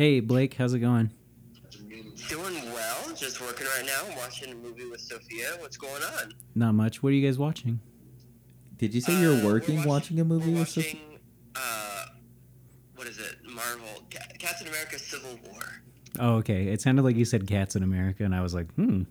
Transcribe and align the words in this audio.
Hey, 0.00 0.20
Blake, 0.20 0.54
how's 0.54 0.72
it 0.72 0.78
going? 0.78 1.10
Doing 2.30 2.54
well. 2.72 3.14
Just 3.14 3.38
working 3.38 3.66
right 3.66 3.84
now. 3.84 4.16
Watching 4.16 4.50
a 4.50 4.54
movie 4.54 4.88
with 4.88 4.98
Sophia. 4.98 5.48
What's 5.58 5.76
going 5.76 6.02
on? 6.02 6.32
Not 6.54 6.72
much. 6.72 7.02
What 7.02 7.10
are 7.10 7.12
you 7.12 7.26
guys 7.28 7.38
watching? 7.38 7.80
Did 8.78 8.94
you 8.94 9.02
say 9.02 9.20
you're 9.20 9.34
Uh, 9.34 9.44
we're 9.44 9.52
working 9.52 9.84
watching, 9.84 10.18
a 10.18 10.24
movie 10.24 10.54
We're 10.54 10.60
with 10.60 10.70
Sophia? 10.70 11.00
Uh, 11.54 12.06
what 12.94 13.08
is 13.08 13.18
it? 13.18 13.40
Marvel. 13.46 13.88
Ca- 14.10 14.24
Captain 14.38 14.68
America: 14.68 14.98
Civil 14.98 15.38
War. 15.50 15.60
Oh, 16.18 16.36
okay. 16.36 16.68
It 16.68 16.80
sounded 16.80 17.02
like 17.02 17.16
you 17.16 17.26
said 17.26 17.46
Cats 17.46 17.76
in 17.76 17.82
America, 17.82 18.24
and 18.24 18.34
I 18.34 18.40
was 18.40 18.54
like, 18.54 18.72
hmm, 18.76 19.02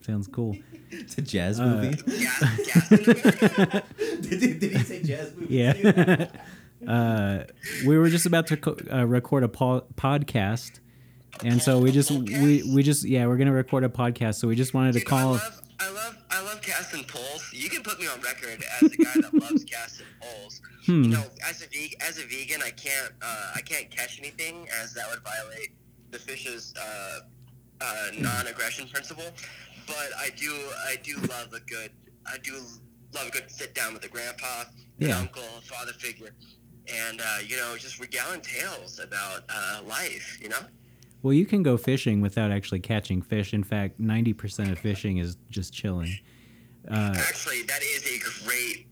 sounds 0.00 0.28
cool. 0.28 0.56
It's 0.92 1.18
a 1.18 1.22
jazz 1.22 1.58
Uh, 1.58 1.66
movie. 1.66 2.20
Gas, 2.20 2.60
gas 2.72 2.92
in 2.92 2.98
America. 3.00 3.82
did, 3.98 4.60
did 4.60 4.72
he 4.76 4.78
say 4.78 5.02
jazz 5.02 5.34
movie? 5.34 5.52
Yeah. 5.52 6.28
Uh, 6.86 7.44
we 7.86 7.98
were 7.98 8.08
just 8.08 8.26
about 8.26 8.46
to 8.48 8.56
co- 8.56 8.76
uh, 8.92 9.06
record 9.06 9.42
a 9.44 9.48
po- 9.48 9.84
podcast, 9.96 10.80
and 11.44 11.60
so 11.60 11.78
we 11.78 11.92
just 11.92 12.10
we 12.10 12.62
we 12.74 12.82
just 12.82 13.04
yeah 13.04 13.26
we're 13.26 13.36
gonna 13.36 13.52
record 13.52 13.84
a 13.84 13.88
podcast. 13.88 14.36
So 14.36 14.48
we 14.48 14.56
just 14.56 14.74
wanted 14.74 14.92
to 14.94 14.98
Dude, 15.00 15.08
I 15.08 15.10
call. 15.10 15.30
love, 15.32 15.60
I 15.80 15.90
love, 15.90 16.16
I 16.30 16.42
love 16.42 16.62
casting 16.62 17.04
Poles. 17.04 17.50
You 17.52 17.68
can 17.68 17.82
put 17.82 17.98
me 18.00 18.06
on 18.06 18.20
record 18.20 18.64
as 18.80 18.90
a 18.92 18.96
guy 18.96 19.12
that 19.20 19.34
loves 19.34 19.64
casting 19.70 20.06
Poles. 20.22 20.60
Hmm. 20.86 21.02
You 21.04 21.10
know, 21.10 21.24
as 21.48 21.62
a 21.62 21.66
veg- 21.66 21.96
as 22.00 22.18
a 22.18 22.22
vegan, 22.26 22.62
I 22.64 22.70
can't, 22.70 23.12
uh, 23.20 23.52
I 23.56 23.60
can't 23.60 23.90
catch 23.90 24.18
anything, 24.20 24.66
as 24.82 24.94
that 24.94 25.08
would 25.10 25.20
violate 25.22 25.70
the 26.12 26.18
fish's 26.18 26.72
uh, 26.80 27.18
uh, 27.80 28.06
non-aggression 28.18 28.88
principle. 28.88 29.24
But 29.86 30.10
I 30.18 30.30
do, 30.36 30.52
I 30.88 30.96
do 31.02 31.16
love 31.28 31.52
a 31.52 31.60
good, 31.60 31.90
I 32.26 32.38
do 32.42 32.54
love 33.14 33.28
a 33.28 33.30
good 33.30 33.50
sit 33.50 33.74
down 33.74 33.92
with 33.94 34.04
a 34.04 34.08
grandpa, 34.08 34.62
an 35.00 35.08
Yeah. 35.08 35.18
uncle, 35.18 35.42
father 35.64 35.92
figure, 35.92 36.34
and 36.92 37.20
uh, 37.20 37.38
you 37.46 37.56
know, 37.56 37.76
just 37.76 38.00
regaling 38.00 38.40
tales 38.40 38.98
about 38.98 39.44
uh, 39.48 39.80
life. 39.88 40.38
You 40.42 40.48
know. 40.50 40.58
Well, 41.22 41.32
you 41.32 41.46
can 41.46 41.62
go 41.62 41.76
fishing 41.76 42.20
without 42.20 42.50
actually 42.52 42.80
catching 42.80 43.22
fish. 43.22 43.52
In 43.52 43.64
fact, 43.64 43.98
ninety 43.98 44.32
percent 44.32 44.70
of 44.70 44.78
fishing 44.78 45.18
is 45.18 45.36
just 45.50 45.72
chilling. 45.72 46.12
Uh, 46.88 47.14
Actually, 47.16 47.62
that 47.62 47.82
is 47.82 48.04
a 48.06 48.44
great. 48.44 48.86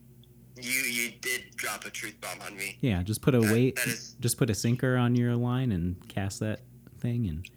You 0.60 0.70
you 0.70 1.12
did 1.20 1.42
drop 1.56 1.84
a 1.84 1.90
truth 1.90 2.20
bomb 2.20 2.40
on 2.46 2.56
me. 2.56 2.78
yeah, 2.80 3.02
just 3.02 3.22
put 3.22 3.34
a 3.34 3.40
That- 3.40 3.52
weight, 3.52 3.76
that 3.76 3.86
is- 3.88 4.16
just 4.20 4.38
put 4.38 4.50
a 4.50 4.54
sinker 4.54 4.96
on 4.96 5.14
your 5.14 5.36
line 5.36 5.70
and 5.72 5.96
cast 6.08 6.40
that 6.40 6.60
thing, 7.00 7.26
and 7.28 7.48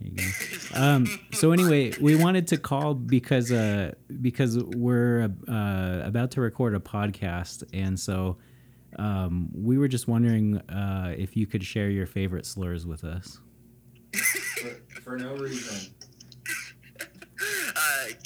there 0.00 0.10
you 0.10 0.16
go. 0.16 0.24
Um, 0.76 1.06
so 1.32 1.52
anyway, 1.52 1.92
we 2.00 2.16
wanted 2.16 2.48
to 2.48 2.56
call 2.56 2.94
because 2.94 3.52
uh, 3.52 3.92
because 4.20 4.58
we're 4.58 5.28
uh, 5.48 6.00
about 6.04 6.32
to 6.32 6.40
record 6.40 6.74
a 6.74 6.80
podcast, 6.80 7.62
and 7.72 7.98
so 8.00 8.38
um, 8.98 9.50
we 9.52 9.78
were 9.78 9.88
just 9.88 10.08
wondering 10.08 10.58
uh, 10.70 11.14
if 11.16 11.36
you 11.36 11.46
could 11.46 11.64
share 11.64 11.90
your 11.90 12.06
favorite 12.06 12.46
slurs 12.46 12.86
with 12.86 13.04
us. 13.04 13.40
For, 14.12 15.00
for 15.00 15.18
no 15.18 15.36
reason. 15.36 15.92
Uh, 17.76 18.06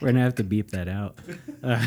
We're 0.00 0.08
gonna 0.08 0.20
have 0.20 0.34
to 0.36 0.44
beep 0.44 0.70
that 0.72 0.88
out. 0.88 1.16
Uh, 1.62 1.86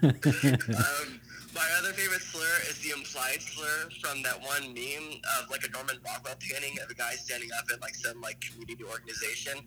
um, 0.02 1.19
my 1.60 1.68
other 1.78 1.92
favorite 1.92 2.22
slur 2.22 2.56
is 2.70 2.78
the 2.80 2.90
implied 2.96 3.40
slur 3.42 3.90
from 4.00 4.22
that 4.22 4.40
one 4.40 4.72
meme 4.72 5.20
of 5.36 5.50
like 5.50 5.60
a 5.66 5.70
Norman 5.76 5.96
Rockwell 6.04 6.36
painting 6.40 6.78
of 6.82 6.88
a 6.90 6.94
guy 6.94 7.12
standing 7.20 7.50
up 7.58 7.64
at 7.72 7.80
like 7.82 7.94
some 7.94 8.18
like 8.22 8.40
community 8.40 8.82
organization, 8.84 9.58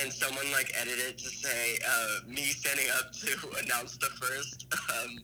and 0.00 0.12
someone 0.12 0.44
like 0.52 0.70
edited 0.78 1.16
it 1.16 1.18
to 1.18 1.28
say 1.30 1.78
uh, 1.88 2.20
me 2.28 2.42
standing 2.52 2.86
up 2.98 3.12
to 3.24 3.30
announce 3.64 3.96
the 3.96 4.10
first 4.20 4.66
um, 4.92 5.18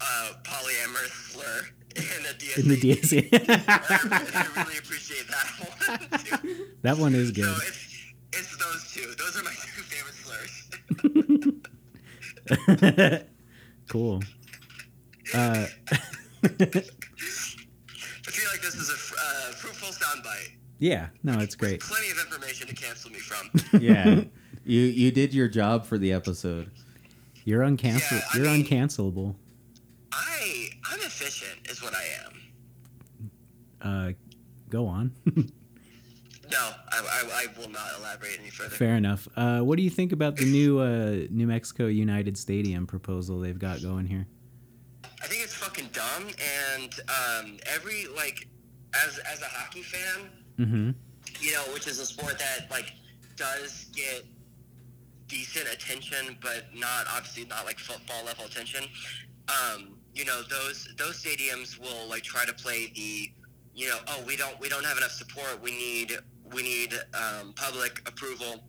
uh, 0.00 0.32
polyamorous 0.44 1.34
slur 1.34 1.66
in 1.96 2.22
the 2.22 2.34
DSA. 2.38 2.58
in 2.62 2.68
the 2.68 2.76
DSA, 2.80 3.22
I 3.68 4.46
really 4.62 4.78
appreciate 4.78 5.26
that 5.28 5.46
one. 5.58 6.20
Too. 6.24 6.66
that 6.82 6.96
one 6.96 7.14
is 7.14 7.28
So 7.28 7.34
good. 7.34 7.58
it's, 7.66 7.82
it's 8.32 8.56
those 8.56 8.92
two. 8.92 9.14
Those 9.18 9.36
are 9.38 9.42
my 9.42 9.50
two 9.50 9.82
favorite 9.82 10.14
slurs. 10.14 10.54
cool. 13.88 14.22
Uh, 15.32 15.66
I 16.44 16.48
feel 18.30 18.50
like 18.50 18.62
this 18.62 18.74
is 18.74 18.90
a 18.90 18.94
fr- 18.94 19.14
uh, 19.18 19.52
fruitful 19.52 19.88
soundbite. 19.90 20.50
yeah, 20.78 21.08
no, 21.22 21.38
it's 21.38 21.54
great. 21.54 21.80
Plenty 21.80 22.10
of 22.10 22.18
information 22.18 22.66
to 22.68 22.74
cancel 22.74 23.10
me 23.10 23.18
from. 23.18 23.50
Yeah. 23.80 24.24
you 24.64 24.80
you 24.80 25.10
did 25.10 25.32
your 25.34 25.48
job 25.48 25.86
for 25.86 25.98
the 25.98 26.12
episode. 26.12 26.70
You're 27.44 27.62
uncancel. 27.62 28.12
Yeah, 28.12 28.22
You're 28.34 28.46
mean- 28.46 28.64
uncancelable. 28.66 29.34
I 30.12 30.68
I'm 30.90 31.00
efficient, 31.00 31.68
is 31.70 31.82
what 31.82 31.94
I 31.94 32.04
am. 32.26 32.40
Uh, 33.82 34.12
go 34.70 34.86
on. 34.86 35.12
No, 35.26 36.58
I, 36.58 37.00
I, 37.00 37.24
I 37.32 37.46
will 37.60 37.68
not 37.70 37.86
elaborate 37.98 38.38
any 38.40 38.50
further. 38.50 38.70
Fair 38.70 38.94
enough. 38.96 39.26
Uh, 39.36 39.60
what 39.60 39.76
do 39.76 39.82
you 39.82 39.90
think 39.90 40.12
about 40.12 40.36
the 40.36 40.44
new 40.44 40.78
uh, 40.78 41.26
New 41.30 41.46
Mexico 41.46 41.86
United 41.86 42.38
Stadium 42.38 42.86
proposal 42.86 43.40
they've 43.40 43.58
got 43.58 43.82
going 43.82 44.06
here? 44.06 44.26
I 46.04 46.18
think 46.18 46.30
it's 46.30 46.34
fucking 46.34 46.34
dumb, 46.34 46.34
and 46.82 47.52
um, 47.54 47.58
every 47.66 48.06
like, 48.14 48.48
as 49.06 49.18
as 49.18 49.40
a 49.42 49.46
hockey 49.46 49.82
fan, 49.82 50.30
Mm-hmm. 50.58 50.90
you 51.40 51.52
know, 51.52 51.62
which 51.72 51.88
is 51.88 51.98
a 51.98 52.06
sport 52.06 52.38
that 52.38 52.70
like 52.70 52.92
does 53.36 53.86
get 53.92 54.24
decent 55.26 55.66
attention, 55.72 56.36
but 56.40 56.66
not 56.74 57.06
obviously 57.12 57.44
not 57.46 57.64
like 57.64 57.78
football 57.78 58.24
level 58.24 58.44
attention. 58.44 58.84
Um, 59.48 59.96
you 60.14 60.24
know, 60.24 60.42
those 60.48 60.88
those 60.96 61.20
stadiums 61.22 61.78
will 61.80 62.08
like 62.08 62.22
try 62.22 62.44
to 62.44 62.52
play 62.52 62.92
the, 62.94 63.30
you 63.74 63.88
know, 63.88 63.98
oh 64.08 64.22
we 64.26 64.36
don't 64.36 64.58
we 64.60 64.68
don't 64.68 64.84
have 64.84 64.96
enough 64.96 65.10
support. 65.10 65.60
We 65.60 65.72
need 65.72 66.12
we 66.52 66.62
need 66.62 66.94
um, 67.14 67.52
public 67.56 68.00
approval. 68.06 68.62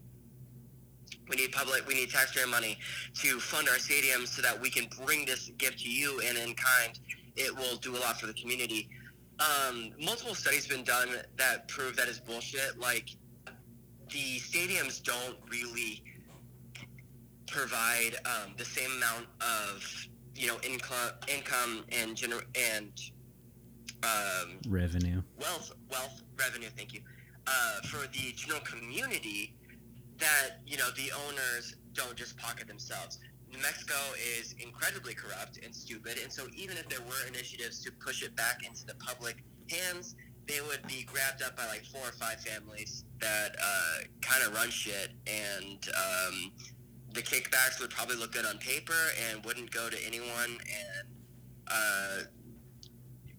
We 1.29 1.35
need 1.35 1.51
public. 1.51 1.87
We 1.87 1.93
need 1.95 2.09
taxpayer 2.09 2.47
money 2.47 2.77
to 3.21 3.39
fund 3.39 3.67
our 3.69 3.75
stadiums 3.75 4.29
so 4.29 4.41
that 4.41 4.59
we 4.59 4.69
can 4.71 4.87
bring 5.05 5.25
this 5.25 5.49
gift 5.57 5.79
to 5.79 5.89
you, 5.89 6.19
and 6.25 6.37
in 6.37 6.55
kind, 6.55 6.99
it 7.35 7.55
will 7.55 7.75
do 7.77 7.95
a 7.95 7.99
lot 7.99 8.19
for 8.19 8.27
the 8.27 8.33
community 8.33 8.89
um, 9.39 9.91
multiple 9.99 10.35
studies 10.35 10.67
been 10.67 10.83
done 10.83 11.09
that 11.37 11.67
prove 11.67 11.95
that 11.97 12.07
is 12.07 12.19
bullshit. 12.19 12.79
Like 12.79 13.09
the 14.09 14.39
stadiums 14.39 15.03
don't 15.03 15.37
really 15.49 16.03
provide 17.47 18.15
um, 18.25 18.53
the 18.57 18.65
same 18.65 18.91
amount 18.97 19.27
of 19.41 20.07
you 20.35 20.47
know 20.47 20.57
income, 20.63 21.11
income 21.27 21.83
and 21.91 22.15
gener- 22.15 22.45
and 22.55 22.91
um, 24.03 24.57
Revenue. 24.67 25.21
wealth, 25.39 25.73
wealth, 25.89 26.21
revenue. 26.39 26.69
Thank 26.75 26.93
you 26.93 27.01
uh, 27.47 27.81
for 27.87 28.07
the 28.07 28.31
general 28.35 28.61
community. 28.61 29.53
That 30.17 30.61
you 30.65 30.77
know 30.77 30.89
the 30.95 31.11
owners 31.27 31.75
don't 31.93 32.15
just 32.15 32.37
pocket 32.37 32.67
themselves. 32.67 33.19
Mexico 33.61 33.95
is 34.39 34.55
incredibly 34.59 35.13
corrupt 35.13 35.59
and 35.63 35.73
stupid, 35.73 36.17
and 36.21 36.31
so 36.31 36.47
even 36.55 36.77
if 36.77 36.87
there 36.89 37.01
were 37.01 37.27
initiatives 37.27 37.83
to 37.83 37.91
push 37.91 38.23
it 38.23 38.35
back 38.35 38.65
into 38.65 38.85
the 38.85 38.95
public 38.95 39.43
hands, 39.69 40.15
they 40.47 40.61
would 40.61 40.85
be 40.87 41.03
grabbed 41.03 41.41
up 41.41 41.57
by 41.57 41.65
like 41.67 41.83
four 41.85 42.01
or 42.01 42.11
five 42.13 42.39
families 42.39 43.03
that 43.19 43.55
uh, 43.61 43.97
kind 44.21 44.43
of 44.43 44.53
run 44.53 44.69
shit, 44.69 45.11
and 45.27 45.87
um, 45.95 46.51
the 47.13 47.21
kickbacks 47.21 47.79
would 47.79 47.89
probably 47.89 48.17
look 48.17 48.33
good 48.33 48.45
on 48.45 48.57
paper 48.57 48.93
and 49.29 49.43
wouldn't 49.45 49.71
go 49.71 49.89
to 49.89 49.97
anyone. 50.05 50.57
And 50.59 51.07
uh, 51.67 52.19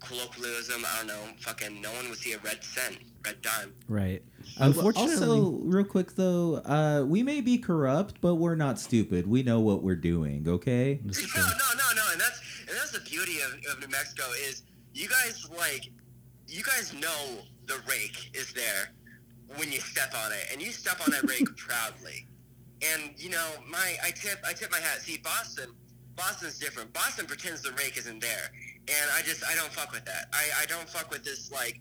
colloquialism, 0.00 0.84
I 0.84 0.98
don't 0.98 1.06
know, 1.09 1.22
fucking 1.38 1.81
no 1.81 1.93
one 1.93 2.09
would 2.09 2.19
see 2.19 2.33
a 2.33 2.38
red 2.38 2.65
cent, 2.65 2.98
red 3.25 3.41
dime. 3.43 3.75
Right. 3.88 4.22
Unfortunately, 4.59 5.13
also, 5.13 5.51
real 5.65 5.84
quick 5.84 6.15
though, 6.15 6.57
uh, 6.65 7.04
we 7.07 7.22
may 7.22 7.41
be 7.41 7.59
corrupt, 7.59 8.21
but 8.21 8.36
we're 8.36 8.57
not 8.57 8.78
stupid. 8.78 9.27
We 9.27 9.42
know 9.42 9.60
what 9.60 9.83
we're 9.83 9.97
doing. 9.97 10.47
Okay. 10.48 11.01
That's 11.04 11.36
No, 11.36 11.42
no, 11.42 11.48
no, 11.48 11.95
no, 11.95 12.03
and 12.13 12.21
that's 12.21 12.41
and 12.60 12.77
that's 12.77 12.92
the 12.92 13.01
beauty 13.01 13.39
of, 13.41 13.53
of 13.72 13.80
New 13.80 13.89
Mexico 13.89 14.25
is 14.48 14.63
you 14.95 15.09
guys 15.09 15.47
like 15.57 15.91
you 16.48 16.63
guys 16.63 16.95
know 16.95 17.39
the 17.66 17.80
rake 17.89 18.30
is 18.34 18.53
there 18.53 18.92
when 19.57 19.71
you 19.71 19.80
step 19.80 20.15
on 20.25 20.33
it, 20.33 20.48
and 20.53 20.63
you 20.63 20.72
step 20.72 21.01
on 21.07 21.13
that 21.13 21.28
rake 21.28 21.54
proudly. 21.57 22.27
And 22.95 23.13
you 23.16 23.30
know, 23.30 23.47
my 23.69 23.97
I 24.03 24.10
tip 24.10 24.39
I 24.47 24.53
tip 24.53 24.71
my 24.71 24.80
hat. 24.80 25.03
See, 25.03 25.19
Boston, 25.19 25.71
Boston's 26.16 26.59
different. 26.59 26.92
Boston 26.95 27.27
pretends 27.27 27.63
the 27.63 27.72
rake 27.72 27.98
isn't 27.98 28.21
there, 28.21 28.51
and 28.89 29.10
I 29.16 29.22
just 29.22 29.45
I 29.45 29.54
don't 29.54 29.72
fuck 29.72 29.92
with 29.92 30.04
that. 30.07 30.28
I 30.33 30.63
I 30.63 30.66
don't 30.66 30.89
fuck 30.89 31.10
with 31.10 31.25
this 31.25 31.51
like 31.53 31.80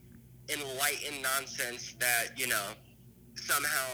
enlightened 0.49 1.21
nonsense 1.23 1.95
that 1.99 2.37
you 2.37 2.47
know 2.47 2.69
somehow 3.35 3.85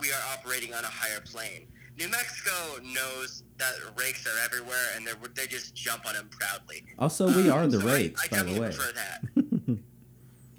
we 0.00 0.10
are 0.10 0.22
operating 0.38 0.72
on 0.74 0.84
a 0.84 0.88
higher 0.88 1.20
plane. 1.20 1.66
New 1.98 2.08
Mexico 2.08 2.52
knows 2.94 3.42
that 3.58 3.72
rakes 3.98 4.24
are 4.26 4.38
everywhere, 4.44 4.86
and 4.96 5.06
they 5.06 5.12
they 5.34 5.46
just 5.48 5.74
jump 5.74 6.06
on 6.06 6.14
them 6.14 6.28
proudly. 6.30 6.84
Also, 6.98 7.26
we 7.28 7.50
are 7.50 7.66
the 7.66 7.80
So 7.80 7.86
rakes, 7.86 8.24
I, 8.24 8.28
by 8.36 8.42
the 8.44 8.60
way. 8.60 8.68
prefer 8.68 8.92
that. 8.92 9.78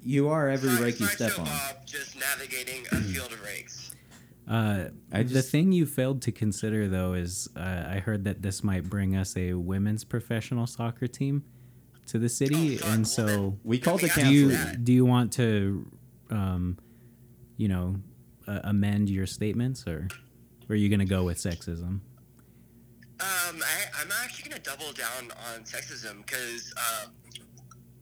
You 0.02 0.30
are 0.30 0.48
every 0.48 0.70
Sorry- 0.70 0.82
rake 0.84 1.00
you 1.00 1.06
step 1.06 1.38
on. 1.38 1.44
Bob, 1.44 1.84
just 1.84 2.18
navigating 2.18 2.86
a 2.90 2.96
field 3.12 3.32
of 3.32 3.42
rakes. 3.44 3.94
Uh, 4.48 4.86
I 5.12 5.22
the 5.24 5.42
thing 5.42 5.72
you 5.72 5.84
failed 5.84 6.22
to 6.22 6.32
consider, 6.32 6.88
though, 6.88 7.12
is 7.12 7.50
uh, 7.54 7.60
I 7.86 7.98
heard 7.98 8.24
that 8.24 8.40
this 8.40 8.64
might 8.64 8.88
bring 8.88 9.14
us 9.14 9.36
a 9.36 9.52
women's 9.54 10.04
professional 10.04 10.66
soccer 10.66 11.06
team 11.06 11.44
to 12.10 12.18
the 12.18 12.28
city, 12.28 12.76
Oh, 12.76 12.78
fuck, 12.82 12.88
and 12.94 13.08
so 13.08 13.58
We 13.64 13.78
called 13.78 14.00
the 14.00 14.08
Do 14.08 14.14
do 14.14 14.20
council. 14.50 14.70
you 14.72 14.76
do 14.76 14.92
you 14.92 15.04
want 15.04 15.32
to, 15.34 15.86
um, 16.30 16.78
you 17.56 17.68
know, 17.68 17.96
uh, 18.46 18.60
amend 18.64 19.08
your 19.10 19.26
statements, 19.26 19.86
or, 19.86 20.08
or 20.68 20.72
are 20.72 20.76
you 20.76 20.88
gonna 20.88 21.04
go 21.04 21.24
with 21.24 21.38
sexism? 21.38 22.00
Um, 23.20 23.60
I, 23.62 24.00
I'm 24.00 24.08
actually 24.24 24.48
going 24.48 24.62
to 24.62 24.70
double 24.70 24.92
down 24.92 25.30
on 25.52 25.64
sexism 25.64 26.24
because, 26.24 26.72
um, 26.78 27.12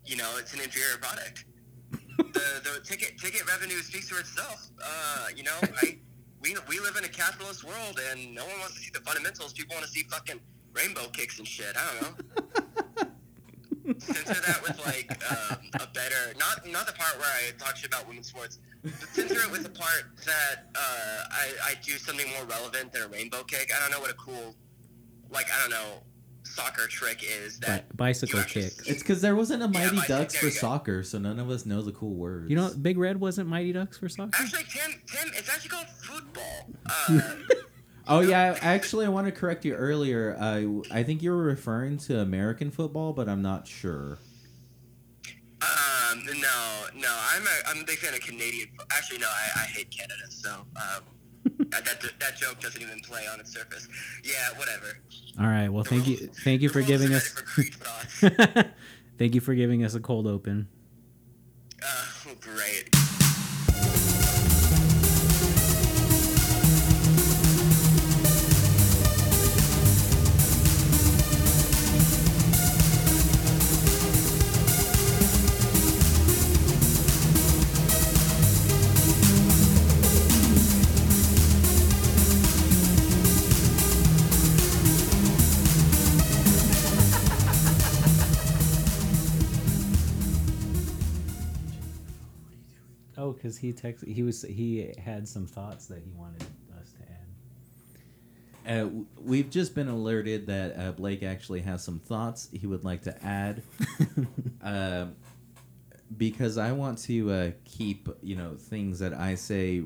you 0.07 0.17
know, 0.17 0.31
it's 0.39 0.55
an 0.55 0.61
inferior 0.61 0.97
product. 0.99 1.45
the, 1.91 2.61
the 2.63 2.81
ticket 2.85 3.19
ticket 3.19 3.45
revenue 3.51 3.79
speaks 3.83 4.09
for 4.11 4.21
itself. 4.21 4.69
Uh, 4.81 5.27
you 5.35 5.43
know, 5.43 5.57
I, 5.83 5.99
we, 6.41 6.55
we 6.69 6.79
live 6.79 6.95
in 6.97 7.03
a 7.05 7.09
capitalist 7.09 7.65
world 7.65 7.99
and 8.13 8.33
no 8.33 8.45
one 8.47 8.61
wants 8.61 8.75
to 8.77 8.81
see 8.81 8.91
the 8.95 9.01
fundamentals. 9.01 9.53
People 9.55 9.75
want 9.75 9.87
to 9.87 9.91
see 9.91 10.05
fucking 10.05 10.39
rainbow 10.73 11.09
kicks 11.13 11.41
and 11.41 11.49
shit. 11.49 11.75
I 11.77 12.01
don't 12.01 12.01
know. 12.03 12.85
censor 13.99 14.41
that 14.47 14.61
with 14.63 14.79
like 14.87 15.11
um, 15.31 15.59
a 15.75 15.87
better 15.93 16.35
not 16.39 16.67
not 16.71 16.87
the 16.87 16.93
part 16.93 17.19
where 17.19 17.29
I 17.29 17.51
talk 17.59 17.77
shit 17.77 17.87
about 17.93 18.07
women's 18.09 18.29
sports, 18.29 18.59
but 18.83 18.93
censor 19.13 19.41
it 19.45 19.51
with 19.51 19.63
the 19.63 19.71
part 19.71 20.05
that 20.27 20.67
uh, 20.75 21.25
I, 21.31 21.71
I 21.71 21.75
do 21.83 21.93
something 21.93 22.27
more 22.37 22.45
relevant 22.47 22.93
than 22.93 23.03
a 23.03 23.09
rainbow 23.09 23.43
kick. 23.45 23.71
I 23.77 23.81
don't 23.81 23.91
know 23.91 24.01
what 24.01 24.11
a 24.11 24.15
cool 24.15 24.55
like 25.31 25.47
I 25.55 25.61
don't 25.61 25.71
know 25.71 26.03
soccer 26.45 26.87
trick 26.87 27.23
is 27.23 27.59
Bi- 27.61 27.67
that 27.69 27.97
bicycle 27.97 28.39
you 28.41 28.45
kick. 28.47 28.71
see. 28.73 28.91
It's 28.91 29.03
because 29.03 29.21
there 29.21 29.37
wasn't 29.37 29.63
a 29.63 29.69
Mighty 29.69 29.97
my- 29.97 30.07
Ducks 30.07 30.35
for 30.37 30.51
soccer, 30.51 31.03
so 31.03 31.19
none 31.19 31.39
of 31.39 31.51
us 31.51 31.67
know 31.67 31.83
the 31.83 31.93
cool 31.93 32.15
words. 32.15 32.49
You 32.51 32.57
know, 32.57 32.71
Big 32.81 32.97
Red 32.99 33.21
wasn't 33.21 33.49
Mighty 33.49 33.73
Ducks 33.73 33.99
for 33.99 34.09
soccer. 34.09 34.31
Actually, 34.41 34.65
Tim, 34.71 34.93
Tim, 35.07 35.31
it's 35.37 35.49
actually 35.51 35.71
called 35.71 35.87
football. 35.89 36.71
Uh, 36.87 37.21
Oh 38.09 38.21
yeah, 38.21 38.57
actually, 38.63 39.05
I 39.07 39.09
want 39.11 39.27
to 39.27 39.33
correct 39.33 39.65
you 39.65 39.75
earlier. 39.75 40.37
I 40.41 40.67
I 40.91 41.03
think 41.03 41.23
you 41.23 41.31
were 41.31 41.43
referring 41.43 41.99
to 41.99 42.21
American 42.21 42.71
football, 42.71 43.13
but 43.13 43.29
I'm 43.29 43.43
not 43.43 43.67
sure. 43.67 44.19
um, 45.63 46.25
no, 46.25 46.85
no, 46.97 47.19
I'm 47.33 47.43
a, 47.43 47.69
I'm 47.69 47.79
a 47.83 47.85
big 47.85 47.99
fan 47.99 48.15
of 48.15 48.21
Canadian. 48.21 48.69
Actually, 48.97 49.19
no, 49.19 49.27
I, 49.29 49.61
I 49.61 49.65
hate 49.65 49.91
Canada, 49.91 50.23
so 50.31 50.51
um, 50.77 51.03
that, 51.71 51.85
that 51.85 52.03
that 52.19 52.37
joke 52.37 52.61
doesn't 52.61 52.81
even 52.81 53.01
play 53.01 53.27
on 53.33 53.41
its 53.41 53.53
surface. 53.53 53.87
Yeah, 54.25 54.57
whatever. 54.59 54.99
All 55.39 55.47
right. 55.47 55.69
Well, 55.69 55.83
The 55.85 55.91
thank 55.91 56.07
you, 56.09 56.17
thank 56.45 56.63
you 56.63 56.69
for 56.71 56.83
giving 56.83 57.13
us. 57.15 57.29
for 57.29 57.71
thank 59.19 59.35
you 59.35 59.41
for 59.41 59.55
giving 59.55 59.85
us 59.85 59.95
a 59.95 60.01
cold 60.01 60.27
open. 60.27 60.69
Oh, 61.85 62.33
great. 62.41 62.89
Because 93.49 93.59
he 93.59 93.73
text 93.73 94.05
he 94.05 94.23
was 94.23 94.43
he 94.43 94.93
had 95.03 95.27
some 95.27 95.47
thoughts 95.47 95.87
that 95.87 96.03
he 96.05 96.11
wanted 96.11 96.43
us 96.79 96.93
to 96.93 98.71
add. 98.71 98.85
Uh, 98.85 98.89
we've 99.19 99.49
just 99.49 99.75
been 99.75 99.89
alerted 99.89 100.47
that 100.49 100.79
uh, 100.79 100.93
Blake 100.93 101.23
actually 101.23 101.61
has 101.61 101.83
some 101.83 101.99
thoughts 101.99 102.49
he 102.53 102.67
would 102.67 102.85
like 102.85 103.03
to 103.03 103.25
add. 103.25 103.63
um, 104.63 105.17
because 106.17 106.59
I 106.59 106.73
want 106.73 106.99
to 107.05 107.31
uh, 107.31 107.51
keep 107.65 108.11
you 108.23 108.37
know 108.37 108.57
things 108.57 108.99
that 108.99 109.15
I 109.15 109.35
say 109.35 109.83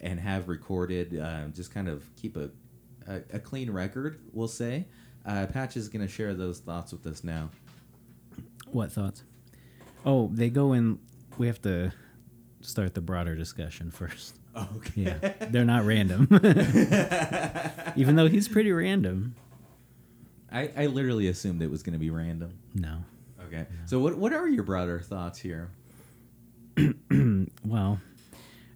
and 0.00 0.20
have 0.20 0.48
recorded, 0.48 1.18
uh, 1.18 1.48
just 1.48 1.74
kind 1.74 1.88
of 1.88 2.04
keep 2.14 2.36
a, 2.36 2.50
a, 3.08 3.16
a 3.32 3.38
clean 3.40 3.70
record. 3.70 4.20
We'll 4.32 4.46
say. 4.46 4.86
Uh, 5.26 5.46
Patch 5.46 5.76
is 5.76 5.88
going 5.88 6.04
to 6.04 6.12
share 6.12 6.34
those 6.34 6.58
thoughts 6.60 6.92
with 6.92 7.06
us 7.06 7.22
now. 7.24 7.50
What 8.70 8.90
thoughts? 8.92 9.22
Oh, 10.04 10.30
they 10.32 10.50
go 10.50 10.72
in. 10.72 10.98
We 11.38 11.46
have 11.46 11.62
to 11.62 11.92
start 12.62 12.94
the 12.94 13.00
broader 13.00 13.34
discussion 13.34 13.90
first. 13.90 14.38
Okay. 14.54 14.92
Yeah, 15.04 15.32
they're 15.48 15.64
not 15.64 15.86
random. 15.86 16.28
Even 17.96 18.16
though 18.16 18.28
he's 18.28 18.48
pretty 18.48 18.70
random. 18.70 19.34
I, 20.52 20.70
I 20.76 20.86
literally 20.88 21.28
assumed 21.28 21.62
it 21.62 21.70
was 21.70 21.82
going 21.82 21.94
to 21.94 21.98
be 21.98 22.10
random. 22.10 22.58
No. 22.74 22.98
Okay. 23.46 23.64
So 23.86 23.98
what 23.98 24.18
what 24.18 24.34
are 24.34 24.46
your 24.46 24.62
broader 24.62 25.00
thoughts 25.00 25.38
here? 25.38 25.70
Well, 27.64 28.00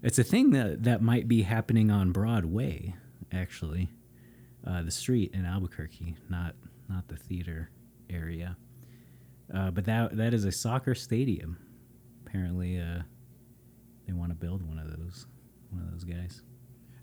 it's 0.02 0.18
a 0.18 0.24
thing 0.24 0.50
that 0.52 0.84
that 0.84 1.02
might 1.02 1.28
be 1.28 1.42
happening 1.42 1.90
on 1.90 2.12
Broadway, 2.12 2.94
actually, 3.32 3.90
uh, 4.66 4.82
the 4.82 4.90
street 4.90 5.32
in 5.34 5.44
Albuquerque, 5.44 6.16
not 6.30 6.54
not 6.88 7.08
the 7.08 7.16
theater 7.16 7.70
area. 8.08 8.56
Uh, 9.52 9.70
but 9.70 9.84
that 9.84 10.16
that 10.16 10.32
is 10.32 10.44
a 10.44 10.52
soccer 10.52 10.94
stadium. 10.94 11.58
Apparently, 12.26 12.80
uh, 12.80 13.02
they 14.06 14.12
want 14.12 14.30
to 14.30 14.34
build 14.36 14.62
one 14.66 14.78
of 14.78 14.88
those 14.96 15.26
one 15.70 15.82
of 15.82 15.90
those 15.90 16.04
guys. 16.04 16.42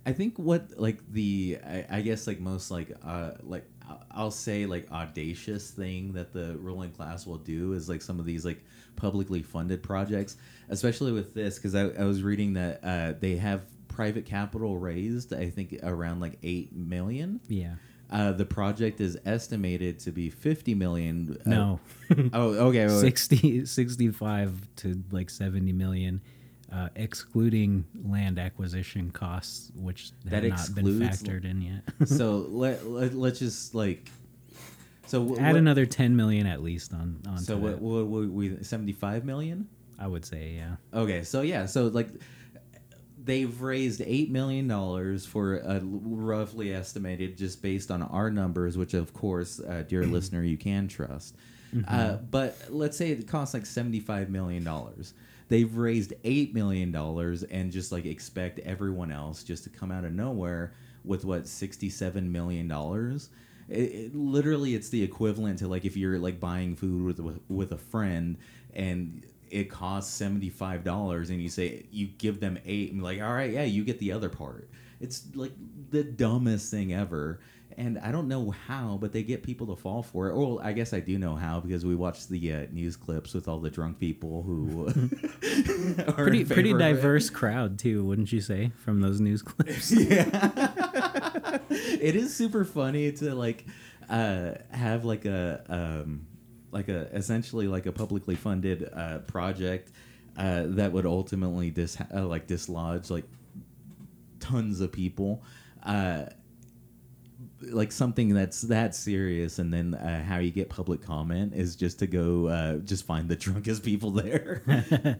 I 0.05 0.11
think 0.11 0.37
what 0.37 0.71
like 0.77 0.99
the 1.13 1.57
I, 1.65 1.85
I 1.89 2.01
guess 2.01 2.27
like 2.27 2.39
most 2.39 2.71
like 2.71 2.91
uh 3.05 3.31
like 3.41 3.65
I'll 4.11 4.31
say 4.31 4.65
like 4.65 4.89
audacious 4.91 5.71
thing 5.71 6.13
that 6.13 6.33
the 6.33 6.57
ruling 6.57 6.91
class 6.91 7.25
will 7.27 7.37
do 7.37 7.73
is 7.73 7.87
like 7.89 8.01
some 8.01 8.19
of 8.19 8.25
these 8.25 8.45
like 8.45 8.63
publicly 8.95 9.41
funded 9.41 9.81
projects, 9.83 10.37
especially 10.69 11.11
with 11.11 11.33
this 11.33 11.55
because 11.55 11.75
I, 11.75 11.87
I 12.01 12.03
was 12.05 12.21
reading 12.23 12.53
that 12.53 12.79
uh, 12.83 13.13
they 13.19 13.35
have 13.37 13.63
private 13.87 14.25
capital 14.25 14.77
raised 14.77 15.33
I 15.33 15.49
think 15.49 15.77
around 15.83 16.19
like 16.19 16.37
eight 16.43 16.73
million. 16.73 17.39
Yeah. 17.47 17.75
Uh, 18.11 18.31
the 18.31 18.45
project 18.45 19.01
is 19.01 19.17
estimated 19.25 19.99
to 19.99 20.11
be 20.11 20.29
fifty 20.29 20.75
million. 20.75 21.37
uh, 21.45 21.49
No. 21.49 21.79
oh, 22.33 22.49
okay. 22.67 22.85
wait, 22.87 22.93
wait. 22.93 22.99
60, 22.99 23.65
65 23.65 24.67
to 24.77 25.03
like 25.11 25.29
70 25.29 25.71
million, 25.73 26.21
uh, 26.73 26.89
excluding 26.95 27.85
land 28.05 28.39
acquisition 28.39 29.11
costs, 29.11 29.71
which 29.75 30.11
That 30.25 30.43
have 30.43 30.51
not 30.53 30.75
been 30.75 30.85
factored 30.99 31.45
in 31.45 31.61
yet. 31.61 31.81
so 32.07 32.45
let, 32.49 32.87
let 32.87 33.13
let's 33.13 33.39
just 33.39 33.75
like. 33.75 34.09
So 35.05 35.35
wh- 35.35 35.39
Add 35.39 35.51
what- 35.53 35.59
another 35.59 35.85
10 35.85 36.15
million 36.15 36.47
at 36.47 36.63
least 36.63 36.93
on 36.93 37.19
on 37.27 37.37
So 37.37 37.57
what, 37.57 37.79
what, 37.79 38.05
what 38.07 38.29
we 38.29 38.63
seventy 38.63 38.93
five 38.93 39.23
million? 39.25 39.67
I 39.99 40.07
would 40.07 40.25
say, 40.25 40.53
yeah. 40.55 40.75
Okay, 40.99 41.23
so 41.23 41.41
yeah, 41.41 41.65
so 41.67 41.87
like 41.87 42.09
they've 43.23 43.61
raised 43.61 44.01
eight 44.05 44.31
million 44.31 44.67
dollars 44.67 45.25
for 45.25 45.57
a 45.57 45.79
roughly 45.83 46.73
estimated, 46.73 47.37
just 47.37 47.61
based 47.61 47.91
on 47.91 48.01
our 48.01 48.29
numbers, 48.31 48.77
which 48.77 48.93
of 48.93 49.13
course, 49.13 49.59
uh, 49.59 49.83
dear 49.87 50.03
listener, 50.07 50.43
you 50.43 50.57
can 50.57 50.87
trust. 50.87 51.35
Uh, 51.87 52.17
but 52.29 52.55
let's 52.69 52.95
say 52.97 53.11
it 53.11 53.27
costs 53.27 53.53
like 53.53 53.65
seventy-five 53.65 54.29
million 54.29 54.63
dollars. 54.63 55.13
They've 55.53 55.77
raised 55.77 56.13
eight 56.23 56.51
million 56.55 56.91
dollars 56.91 57.43
and 57.43 57.71
just 57.71 57.91
like 57.91 58.05
expect 58.05 58.57
everyone 58.61 59.11
else 59.11 59.43
just 59.43 59.63
to 59.65 59.69
come 59.69 59.91
out 59.91 60.03
of 60.03 60.11
nowhere 60.11 60.73
with 61.05 61.25
what 61.25 61.47
sixty-seven 61.47 62.31
million 62.31 62.67
dollars. 62.67 63.29
It, 63.69 63.75
it, 63.75 64.15
literally, 64.15 64.73
it's 64.73 64.89
the 64.89 65.03
equivalent 65.03 65.59
to 65.59 65.67
like 65.67 65.85
if 65.85 65.95
you're 65.95 66.17
like 66.17 66.39
buying 66.39 66.75
food 66.75 67.03
with 67.03 67.39
with, 67.49 67.71
a 67.71 67.77
friend 67.77 68.39
and 68.73 69.21
it 69.51 69.69
costs 69.69 70.11
seventy 70.11 70.49
five 70.49 70.83
dollars, 70.83 71.29
and 71.29 71.39
you 71.39 71.49
say 71.49 71.85
you 71.91 72.07
give 72.07 72.39
them 72.39 72.57
eight, 72.65 72.91
and 72.91 73.03
like, 73.03 73.21
all 73.21 73.31
right, 73.31 73.51
yeah, 73.51 73.63
you 73.63 73.83
get 73.83 73.99
the 73.99 74.11
other 74.11 74.29
part. 74.29 74.67
It's 74.99 75.21
like 75.35 75.53
the 75.91 76.03
dumbest 76.03 76.71
thing 76.71 76.93
ever, 76.95 77.41
and 77.77 77.97
I 77.99 78.11
don't 78.11 78.27
know 78.27 78.51
how, 78.51 78.97
but 79.01 79.11
they 79.13 79.23
get 79.23 79.43
people 79.43 79.67
to 79.67 79.75
fall 79.75 80.03
for 80.03 80.27
it. 80.29 80.35
Well, 80.35 80.59
I 80.63 80.73
guess 80.73 80.93
I 80.93 80.99
do 80.99 81.17
know 81.17 81.35
how 81.35 81.59
because 81.59 81.85
we 81.85 81.95
watched 81.95 82.29
the 82.29 82.53
uh, 82.53 82.65
news 82.71 82.95
clips 82.95 83.33
with 83.33 83.47
all 83.47 83.59
the 83.59 83.69
drunk 83.69 83.99
people 83.99 84.43
who 84.43 84.87
are 86.07 86.13
Pretty 86.13 86.45
pretty 86.45 86.71
favor 86.73 86.75
of 86.75 86.81
it. 86.81 86.93
diverse 86.95 87.29
crowd 87.29 87.79
too, 87.79 88.03
wouldn't 88.05 88.31
you 88.31 88.41
say, 88.41 88.71
from 88.83 89.01
those 89.01 89.19
news 89.21 89.41
clips? 89.41 89.91
yeah 90.09 91.59
it 91.69 92.15
is 92.15 92.35
super 92.35 92.65
funny 92.65 93.11
to 93.11 93.33
like 93.35 93.65
uh 94.09 94.51
have 94.71 95.05
like 95.05 95.25
a 95.25 95.63
um 95.69 96.25
like 96.71 96.89
a 96.89 97.07
essentially 97.15 97.67
like 97.67 97.85
a 97.85 97.91
publicly 97.91 98.35
funded 98.35 98.89
uh 98.93 99.19
project 99.19 99.91
uh 100.37 100.63
that 100.65 100.91
would 100.91 101.05
ultimately 101.05 101.69
dis 101.69 101.97
uh, 102.13 102.25
like 102.25 102.47
dislodge 102.47 103.09
like 103.09 103.25
tons 104.39 104.81
of 104.81 104.91
people 104.91 105.41
uh 105.83 106.25
like 107.71 107.91
something 107.91 108.33
that's 108.33 108.61
that 108.61 108.95
serious 108.95 109.59
and 109.59 109.73
then 109.73 109.93
uh, 109.93 110.23
how 110.23 110.37
you 110.37 110.51
get 110.51 110.69
public 110.69 111.01
comment 111.01 111.53
is 111.53 111.75
just 111.75 111.99
to 111.99 112.07
go 112.07 112.47
uh, 112.47 112.77
just 112.77 113.05
find 113.05 113.29
the 113.29 113.35
drunkest 113.37 113.83
people 113.83 114.11
there 114.11 114.63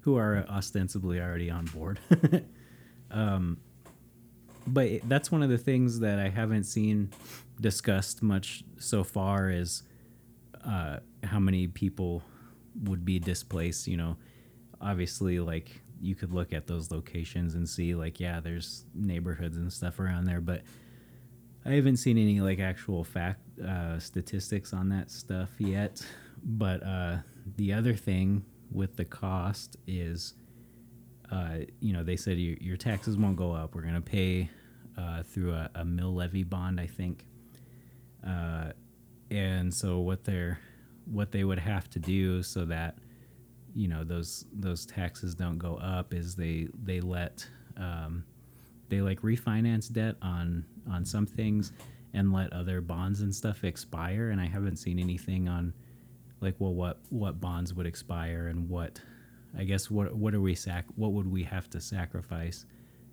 who 0.00 0.16
are 0.16 0.44
ostensibly 0.48 1.20
already 1.20 1.50
on 1.50 1.64
board. 1.66 1.98
um, 3.10 3.58
but 4.66 5.00
that's 5.08 5.32
one 5.32 5.42
of 5.42 5.48
the 5.48 5.58
things 5.58 6.00
that 6.00 6.18
I 6.18 6.28
haven't 6.28 6.64
seen 6.64 7.10
discussed 7.60 8.22
much 8.22 8.64
so 8.78 9.02
far 9.02 9.50
is 9.50 9.82
uh, 10.64 10.98
how 11.24 11.38
many 11.38 11.66
people 11.66 12.22
would 12.84 13.04
be 13.04 13.18
displaced. 13.18 13.86
You 13.86 13.96
know, 13.96 14.16
obviously, 14.80 15.40
like 15.40 15.80
you 16.00 16.14
could 16.14 16.32
look 16.32 16.52
at 16.52 16.66
those 16.66 16.90
locations 16.90 17.54
and 17.54 17.68
see, 17.68 17.94
like, 17.94 18.20
yeah, 18.20 18.40
there's 18.40 18.84
neighborhoods 18.94 19.56
and 19.56 19.72
stuff 19.72 19.98
around 19.98 20.26
there, 20.26 20.40
but 20.40 20.62
I 21.68 21.72
haven't 21.72 21.98
seen 21.98 22.16
any 22.16 22.40
like 22.40 22.60
actual 22.60 23.04
fact 23.04 23.40
uh, 23.60 23.98
statistics 23.98 24.72
on 24.72 24.88
that 24.88 25.10
stuff 25.10 25.50
yet. 25.58 26.02
But 26.42 26.82
uh, 26.82 27.18
the 27.56 27.74
other 27.74 27.94
thing 27.94 28.42
with 28.72 28.96
the 28.96 29.04
cost 29.04 29.76
is, 29.86 30.32
uh, 31.30 31.58
you 31.80 31.92
know, 31.92 32.02
they 32.02 32.16
said 32.16 32.38
your, 32.38 32.56
your 32.58 32.78
taxes 32.78 33.18
won't 33.18 33.36
go 33.36 33.52
up. 33.52 33.74
We're 33.74 33.82
gonna 33.82 34.00
pay 34.00 34.48
uh, 34.96 35.24
through 35.24 35.52
a, 35.52 35.68
a 35.74 35.84
mill 35.84 36.14
levy 36.14 36.42
bond, 36.42 36.80
I 36.80 36.86
think. 36.86 37.26
Uh, 38.26 38.72
and 39.30 39.72
so 39.72 39.98
what 39.98 40.24
they're 40.24 40.58
what 41.04 41.32
they 41.32 41.44
would 41.44 41.58
have 41.58 41.90
to 41.90 41.98
do 41.98 42.42
so 42.42 42.64
that 42.64 42.96
you 43.74 43.88
know 43.88 44.04
those 44.04 44.46
those 44.54 44.86
taxes 44.86 45.34
don't 45.34 45.58
go 45.58 45.76
up 45.76 46.14
is 46.14 46.34
they 46.34 46.68
they 46.82 47.02
let 47.02 47.46
um, 47.76 48.24
they 48.88 49.02
like 49.02 49.20
refinance 49.20 49.92
debt 49.92 50.16
on 50.22 50.64
on 50.90 51.04
some 51.04 51.26
things 51.26 51.72
and 52.14 52.32
let 52.32 52.52
other 52.52 52.80
bonds 52.80 53.20
and 53.20 53.34
stuff 53.34 53.64
expire. 53.64 54.30
And 54.30 54.40
i 54.40 54.46
haven't 54.46 54.76
seen 54.76 54.98
anything 54.98 55.48
on 55.48 55.72
like 56.40 56.54
well 56.58 56.74
what 56.74 56.98
what 57.10 57.40
bonds 57.40 57.74
would 57.74 57.86
expire 57.86 58.48
and 58.48 58.68
what 58.68 59.00
i 59.58 59.64
guess 59.64 59.90
what 59.90 60.14
what 60.14 60.34
are 60.34 60.40
we 60.40 60.54
sac 60.54 60.84
what 60.96 61.12
would 61.12 61.30
we 61.30 61.42
have 61.42 61.68
to 61.70 61.80
sacrifice 61.80 62.64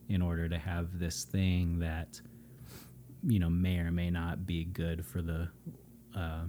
in 0.10 0.22
order 0.22 0.48
to 0.48 0.58
have 0.58 1.00
this 1.00 1.24
thing 1.24 1.80
that 1.80 2.22
you 3.24 3.40
know 3.40 3.50
may 3.50 3.80
or 3.80 3.92
may 3.92 4.10
not 4.10 4.46
be 4.46 4.66
good 4.66 5.06
for 5.06 5.22
the 5.22 5.48
uh, 6.16 6.44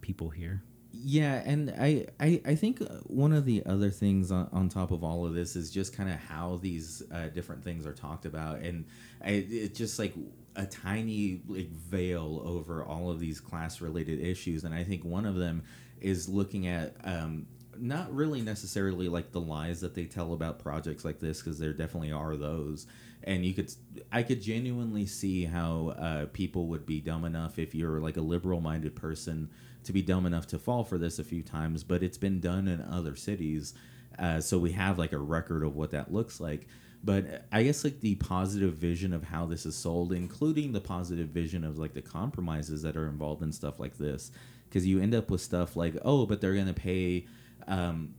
people 0.00 0.30
here 0.30 0.62
Yeah, 0.90 1.42
and 1.44 1.74
I, 1.78 2.06
I, 2.18 2.40
I 2.46 2.54
think 2.54 2.80
uh, 2.80 2.86
one 3.04 3.32
of 3.34 3.44
the 3.44 3.62
other 3.66 3.90
things 3.90 4.32
on, 4.32 4.48
on 4.52 4.68
top 4.70 4.90
of 4.90 5.04
all 5.04 5.26
of 5.26 5.34
this 5.34 5.54
is 5.54 5.70
just 5.70 5.94
kind 5.94 6.08
of 6.08 6.16
how 6.16 6.58
these 6.62 7.02
uh, 7.12 7.28
different 7.28 7.62
things 7.62 7.86
are 7.86 7.92
talked 7.92 8.24
about, 8.24 8.60
and 8.60 8.86
I, 9.22 9.46
it's 9.50 9.76
just 9.76 9.98
like 9.98 10.14
a 10.56 10.64
tiny 10.64 11.42
like 11.46 11.68
veil 11.70 12.42
over 12.44 12.82
all 12.84 13.10
of 13.10 13.20
these 13.20 13.38
class 13.38 13.82
related 13.82 14.18
issues, 14.20 14.64
and 14.64 14.74
I 14.74 14.82
think 14.82 15.04
one 15.04 15.26
of 15.26 15.34
them 15.36 15.62
is 16.00 16.26
looking 16.26 16.66
at 16.66 16.94
um, 17.04 17.46
not 17.80 18.14
really 18.14 18.40
necessarily 18.40 19.08
like 19.08 19.32
the 19.32 19.40
lies 19.40 19.80
that 19.80 19.94
they 19.94 20.04
tell 20.04 20.32
about 20.32 20.58
projects 20.58 21.04
like 21.04 21.20
this, 21.20 21.40
because 21.40 21.58
there 21.58 21.72
definitely 21.72 22.12
are 22.12 22.36
those, 22.36 22.86
and 23.24 23.44
you 23.44 23.54
could 23.54 23.72
I 24.12 24.22
could 24.22 24.42
genuinely 24.42 25.06
see 25.06 25.44
how 25.44 25.88
uh, 25.98 26.26
people 26.32 26.66
would 26.68 26.86
be 26.86 27.00
dumb 27.00 27.24
enough 27.24 27.58
if 27.58 27.74
you're 27.74 28.00
like 28.00 28.16
a 28.16 28.22
liberal 28.22 28.60
minded 28.60 28.94
person 28.94 29.50
to 29.84 29.92
be 29.92 30.02
dumb 30.02 30.26
enough 30.26 30.46
to 30.48 30.58
fall 30.58 30.84
for 30.84 30.98
this 30.98 31.18
a 31.18 31.24
few 31.24 31.42
times, 31.42 31.84
but 31.84 32.02
it's 32.02 32.18
been 32.18 32.40
done 32.40 32.68
in 32.68 32.80
other 32.82 33.16
cities. 33.16 33.74
Uh, 34.18 34.40
so 34.40 34.58
we 34.58 34.72
have 34.72 34.98
like 34.98 35.12
a 35.12 35.18
record 35.18 35.62
of 35.62 35.76
what 35.76 35.92
that 35.92 36.12
looks 36.12 36.40
like. 36.40 36.66
But 37.04 37.44
I 37.52 37.62
guess 37.62 37.84
like 37.84 38.00
the 38.00 38.16
positive 38.16 38.74
vision 38.74 39.12
of 39.12 39.22
how 39.22 39.46
this 39.46 39.64
is 39.64 39.76
sold, 39.76 40.12
including 40.12 40.72
the 40.72 40.80
positive 40.80 41.28
vision 41.28 41.62
of 41.62 41.78
like 41.78 41.94
the 41.94 42.02
compromises 42.02 42.82
that 42.82 42.96
are 42.96 43.06
involved 43.06 43.42
in 43.42 43.52
stuff 43.52 43.78
like 43.78 43.96
this, 43.98 44.32
because 44.68 44.84
you 44.84 45.00
end 45.00 45.14
up 45.14 45.30
with 45.30 45.40
stuff 45.40 45.76
like, 45.76 45.96
oh, 46.02 46.26
but 46.26 46.40
they're 46.40 46.56
gonna 46.56 46.74
pay 46.74 47.26
um, 47.68 48.14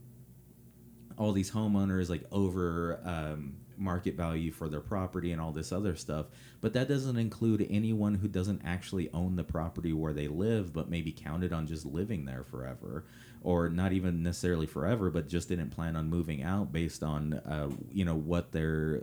all 1.18 1.32
these 1.32 1.50
homeowners 1.50 2.08
like 2.08 2.24
over 2.32 2.98
um, 3.04 3.56
market 3.76 4.14
value 4.14 4.50
for 4.50 4.68
their 4.68 4.80
property 4.80 5.32
and 5.32 5.40
all 5.40 5.52
this 5.52 5.72
other 5.72 5.96
stuff 5.96 6.26
but 6.60 6.72
that 6.72 6.88
doesn't 6.88 7.16
include 7.16 7.66
anyone 7.70 8.14
who 8.14 8.28
doesn't 8.28 8.60
actually 8.64 9.10
own 9.12 9.36
the 9.36 9.44
property 9.44 9.92
where 9.92 10.12
they 10.12 10.28
live 10.28 10.72
but 10.72 10.88
maybe 10.88 11.10
counted 11.10 11.52
on 11.52 11.66
just 11.66 11.84
living 11.86 12.24
there 12.24 12.44
forever 12.44 13.04
or 13.42 13.68
not 13.68 13.92
even 13.92 14.22
necessarily 14.22 14.66
forever 14.66 15.10
but 15.10 15.28
just 15.28 15.48
didn't 15.48 15.70
plan 15.70 15.96
on 15.96 16.08
moving 16.08 16.42
out 16.42 16.72
based 16.72 17.02
on 17.02 17.34
uh, 17.34 17.68
you 17.90 18.04
know 18.04 18.16
what 18.16 18.52
their 18.52 19.02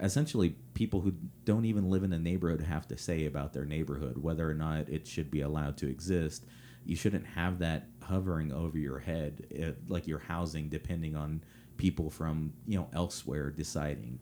essentially 0.00 0.54
people 0.74 1.00
who 1.00 1.12
don't 1.44 1.64
even 1.64 1.90
live 1.90 2.02
in 2.02 2.10
the 2.10 2.18
neighborhood 2.18 2.62
have 2.62 2.86
to 2.86 2.96
say 2.96 3.26
about 3.26 3.52
their 3.52 3.64
neighborhood 3.66 4.16
whether 4.16 4.48
or 4.48 4.54
not 4.54 4.88
it 4.88 5.06
should 5.06 5.30
be 5.30 5.42
allowed 5.42 5.76
to 5.76 5.86
exist 5.86 6.44
you 6.88 6.96
shouldn't 6.96 7.26
have 7.26 7.58
that 7.58 7.86
hovering 8.02 8.52
over 8.52 8.78
your 8.78 8.98
head 8.98 9.46
eh, 9.54 9.72
like 9.88 10.06
your 10.06 10.18
housing 10.18 10.68
depending 10.68 11.14
on 11.14 11.42
people 11.76 12.10
from 12.10 12.52
you 12.66 12.78
know 12.78 12.88
elsewhere 12.92 13.50
deciding 13.50 14.18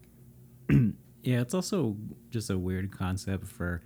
Yeah, 1.27 1.41
it's 1.41 1.55
also 1.55 1.97
just 2.31 2.51
a 2.51 2.57
weird 2.57 2.97
concept 2.97 3.49
for 3.49 3.83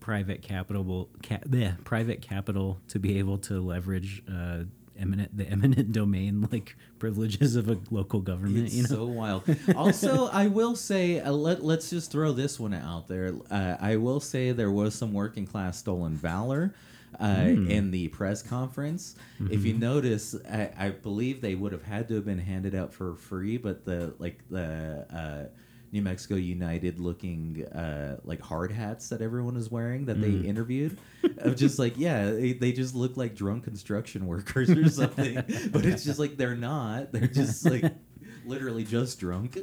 private 0.00 0.40
capital, 0.40 1.10
ca- 1.22 1.40
bleh, 1.46 1.82
private 1.84 2.22
capital 2.22 2.80
to 2.88 2.98
be 2.98 3.18
able 3.18 3.36
to 3.36 3.60
leverage 3.60 4.22
uh, 4.26 4.60
eminent 4.98 5.36
the 5.36 5.46
eminent 5.46 5.92
domain 6.00 6.48
like 6.50 6.76
privileges 6.98 7.54
of 7.54 7.68
a 7.68 7.78
local 7.90 8.20
government. 8.20 8.64
It's 8.64 8.74
you 8.74 8.82
know, 8.84 8.88
so 8.88 9.04
wild. 9.04 9.42
Also, 9.76 10.28
I 10.28 10.46
will 10.46 10.74
say, 10.74 11.20
uh, 11.20 11.32
let, 11.32 11.62
let's 11.62 11.90
just 11.90 12.10
throw 12.10 12.32
this 12.32 12.58
one 12.58 12.72
out 12.72 13.08
there. 13.08 13.34
Uh, 13.50 13.76
I 13.78 13.96
will 13.96 14.20
say 14.20 14.52
there 14.52 14.70
was 14.70 14.94
some 14.94 15.12
working 15.12 15.46
class 15.46 15.76
stolen 15.76 16.14
valor 16.14 16.74
uh, 17.18 17.46
in 17.46 17.90
the 17.90 18.08
press 18.08 18.42
conference. 18.42 19.16
If 19.50 19.64
you 19.64 19.74
notice, 19.74 20.34
I, 20.48 20.70
I 20.78 20.90
believe 20.90 21.40
they 21.40 21.54
would 21.54 21.72
have 21.72 21.82
had 21.82 22.08
to 22.08 22.14
have 22.16 22.24
been 22.24 22.38
handed 22.38 22.74
out 22.74 22.92
for 22.92 23.14
free, 23.14 23.56
but 23.58 23.84
the 23.84 24.14
like 24.18 24.42
the. 24.50 25.06
Uh, 25.12 25.56
New 25.92 26.02
Mexico 26.02 26.36
United 26.36 27.00
looking 27.00 27.64
uh, 27.66 28.18
like 28.22 28.40
hard 28.40 28.70
hats 28.70 29.08
that 29.08 29.20
everyone 29.20 29.56
is 29.56 29.72
wearing 29.72 30.04
that 30.04 30.20
they 30.20 30.30
interviewed 30.48 30.96
of 31.38 31.56
just 31.56 31.80
like 31.80 31.94
yeah 31.96 32.30
they, 32.30 32.52
they 32.52 32.70
just 32.70 32.94
look 32.94 33.16
like 33.16 33.34
drunk 33.34 33.64
construction 33.64 34.26
workers 34.26 34.70
or 34.70 34.88
something. 34.88 35.34
But 35.72 35.84
it's 35.84 36.04
just 36.04 36.18
like 36.20 36.36
they're 36.36 36.54
not. 36.54 37.10
They're 37.12 37.26
just 37.26 37.64
like 37.64 37.92
literally 38.44 38.84
just 38.84 39.18
drunk. 39.18 39.58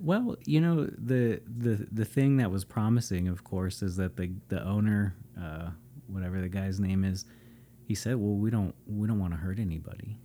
Well, 0.00 0.36
you 0.44 0.60
know 0.60 0.86
the 0.86 1.40
the 1.46 1.86
the 1.90 2.04
thing 2.04 2.38
that 2.38 2.50
was 2.50 2.64
promising, 2.64 3.28
of 3.28 3.44
course, 3.44 3.82
is 3.82 3.96
that 3.96 4.16
the 4.16 4.32
the 4.48 4.62
owner, 4.66 5.14
uh, 5.40 5.70
whatever 6.14 6.40
the 6.40 6.48
guy's 6.48 6.78
name 6.80 7.04
is, 7.04 7.24
he 7.84 7.94
said, 7.94 8.16
"Well, 8.16 8.36
we 8.36 8.50
don't 8.50 8.74
we 8.86 9.06
don't 9.06 9.18
want 9.18 9.32
to 9.32 9.38
hurt 9.38 9.58
anybody," 9.58 10.18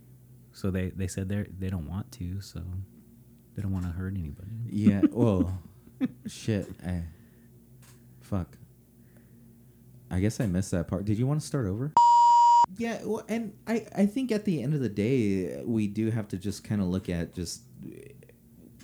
so 0.52 0.70
they 0.70 0.90
they 0.90 1.06
said 1.08 1.28
they 1.28 1.46
they 1.58 1.68
don't 1.68 1.86
want 1.88 2.10
to, 2.12 2.40
so 2.40 2.62
they 3.54 3.62
don't 3.62 3.72
want 3.72 3.84
to 3.84 3.90
hurt 3.90 4.14
anybody. 4.16 4.50
yeah 4.68 5.02
well 5.10 5.60
shit 6.26 6.68
I, 6.86 7.02
fuck. 8.20 8.56
I 10.10 10.20
guess 10.20 10.40
I 10.40 10.46
missed 10.46 10.70
that 10.70 10.88
part. 10.88 11.04
Did 11.04 11.18
you 11.18 11.26
want 11.26 11.40
to 11.40 11.46
start 11.46 11.66
over? 11.66 11.92
Yeah 12.78 13.00
well 13.04 13.24
and 13.28 13.52
I 13.66 13.86
I 13.94 14.06
think 14.06 14.30
at 14.32 14.44
the 14.44 14.62
end 14.62 14.74
of 14.74 14.80
the 14.80 14.88
day 14.88 15.62
we 15.64 15.88
do 15.88 16.10
have 16.10 16.28
to 16.28 16.36
just 16.36 16.62
kind 16.64 16.80
of 16.80 16.86
look 16.86 17.08
at 17.08 17.34
just 17.34 17.62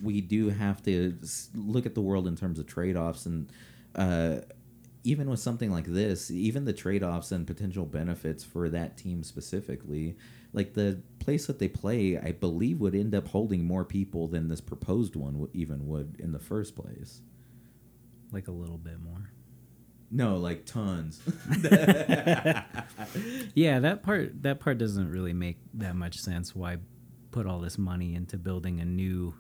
we 0.02 0.20
do 0.20 0.50
have 0.50 0.82
to 0.82 1.16
look 1.54 1.86
at 1.86 1.94
the 1.94 2.00
world 2.00 2.26
in 2.26 2.36
terms 2.36 2.58
of 2.58 2.66
trade-offs 2.66 3.26
and 3.26 3.50
uh, 3.94 4.40
even 5.06 5.30
with 5.30 5.40
something 5.40 5.70
like 5.70 5.86
this 5.86 6.30
even 6.30 6.64
the 6.64 6.72
trade-offs 6.72 7.32
and 7.32 7.46
potential 7.46 7.84
benefits 7.86 8.44
for 8.44 8.68
that 8.68 8.96
team 8.96 9.22
specifically 9.22 10.16
like 10.52 10.74
the 10.74 11.00
place 11.18 11.46
that 11.46 11.58
they 11.58 11.68
play 11.68 12.18
i 12.18 12.32
believe 12.32 12.80
would 12.80 12.94
end 12.94 13.14
up 13.14 13.28
holding 13.28 13.64
more 13.64 13.84
people 13.84 14.26
than 14.28 14.48
this 14.48 14.60
proposed 14.60 15.16
one 15.16 15.32
w- 15.34 15.50
even 15.54 15.86
would 15.86 16.16
in 16.18 16.32
the 16.32 16.38
first 16.38 16.74
place 16.76 17.22
Like 18.32 18.48
a 18.48 18.52
little 18.62 18.78
bit 18.78 19.00
more. 19.00 19.30
no 20.10 20.36
like 20.36 20.66
tons 20.66 21.20
Yeah, 23.54 23.80
that 23.80 24.02
part 24.02 24.42
that 24.42 24.60
part 24.60 24.78
doesn't 24.78 25.10
really 25.10 25.32
make 25.32 25.58
that 25.74 25.96
much 25.96 26.18
sense. 26.18 26.54
Why 26.54 26.76
put 27.30 27.46
all 27.46 27.60
this 27.60 27.78
money 27.78 28.14
into 28.14 28.36
building 28.36 28.80
a 28.80 28.84
new 28.84 29.34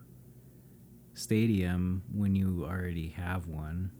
stadium 1.14 2.02
when 2.12 2.34
you 2.34 2.64
already 2.64 3.08
have 3.10 3.46
one 3.46 3.90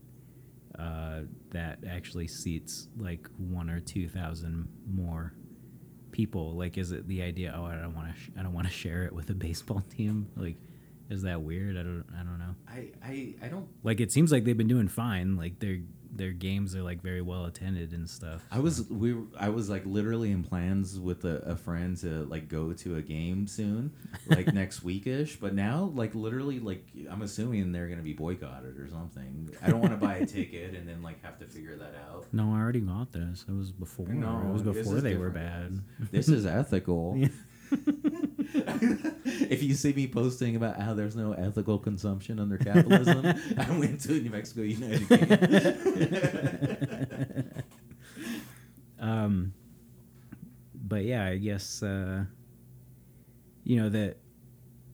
uh, 0.78 1.22
that 1.50 1.78
actually 1.88 2.26
seats 2.28 2.88
like 2.98 3.28
one 3.38 3.70
or 3.70 3.80
two 3.80 4.08
thousand 4.08 4.68
more 4.92 5.32
people? 6.12 6.54
Like, 6.56 6.78
is 6.78 6.92
it 6.92 7.06
the 7.08 7.22
idea? 7.22 7.54
Oh, 7.56 7.64
I 7.64 7.76
don't 7.76 7.94
want 7.94 8.14
to. 8.14 8.20
Sh- 8.20 8.30
I 8.38 8.42
don't 8.42 8.52
want 8.52 8.66
to 8.66 8.72
share 8.72 9.04
it 9.04 9.12
with 9.12 9.30
a 9.30 9.34
baseball 9.46 9.82
team. 9.96 10.28
Like, 10.36 10.56
is 11.10 11.22
that 11.22 11.42
weird? 11.42 11.76
I 11.76 11.82
don't. 11.82 12.04
I 12.18 12.22
don't 12.22 12.38
know. 12.38 12.54
I, 12.68 12.90
I 13.04 13.34
i 13.42 13.48
don't 13.48 13.68
Like, 13.82 14.00
it 14.00 14.12
seems 14.12 14.32
like 14.32 14.44
they've 14.44 14.56
been 14.56 14.68
doing 14.68 14.88
fine. 14.88 15.36
Like 15.36 15.60
their 15.60 15.78
their 16.16 16.32
games 16.32 16.74
are 16.74 16.82
like 16.82 17.02
very 17.02 17.22
well 17.22 17.44
attended 17.44 17.92
and 17.92 18.08
stuff. 18.08 18.44
I 18.50 18.58
was 18.58 18.88
we 18.90 19.14
were- 19.14 19.26
I 19.38 19.48
was 19.50 19.68
like 19.70 19.84
literally 19.86 20.30
in 20.32 20.42
plans 20.42 20.98
with 20.98 21.24
a, 21.24 21.36
a 21.38 21.56
friend 21.56 21.96
to 21.98 22.24
like 22.24 22.48
go 22.48 22.72
to 22.72 22.96
a 22.96 23.02
game 23.02 23.46
soon, 23.46 23.92
like 24.28 24.46
next 24.54 24.84
weekish. 24.84 25.38
But 25.40 25.54
now, 25.54 25.92
like 25.94 26.14
literally, 26.14 26.58
like 26.60 26.84
I'm 27.10 27.22
assuming 27.22 27.72
they're 27.72 27.88
gonna 27.88 28.02
be 28.02 28.12
boycotted 28.14 28.78
or 28.78 28.88
something. 28.88 29.50
I 29.62 29.68
don't 29.70 29.80
want 29.80 29.92
to 29.92 30.06
buy 30.06 30.16
a 30.16 30.26
ticket 30.36 30.74
and 30.74 30.88
then 30.88 31.02
like 31.02 31.22
have 31.22 31.38
to 31.40 31.46
figure 31.46 31.76
that 31.76 31.94
out. 32.10 32.26
No, 32.32 32.52
I 32.52 32.58
already 32.60 32.80
got 32.80 33.12
this. 33.12 33.44
It 33.48 33.52
was 33.54 33.70
before. 33.72 34.08
No, 34.08 34.42
it 34.48 34.52
was 34.52 34.62
before 34.62 35.00
they 35.00 35.16
were 35.16 35.30
bad. 35.30 35.80
This 36.10 36.28
is 36.28 36.46
ethical. 36.60 37.14
Yeah. 37.16 37.28
If 39.50 39.62
you 39.62 39.74
see 39.74 39.92
me 39.92 40.06
posting 40.06 40.56
about 40.56 40.80
how 40.80 40.94
there's 40.94 41.16
no 41.16 41.32
ethical 41.32 41.78
consumption 41.78 42.40
under 42.40 42.56
capitalism, 42.58 43.26
I 43.58 43.78
went 43.78 44.00
to 44.02 44.20
New 44.20 44.30
Mexico 44.30 44.62
United. 44.62 45.08
Kingdom. 45.08 46.82
um, 49.00 49.52
but 50.74 51.04
yeah, 51.04 51.26
I 51.26 51.36
guess 51.36 51.82
uh, 51.82 52.24
you 53.64 53.82
know 53.82 53.88
that 53.90 54.16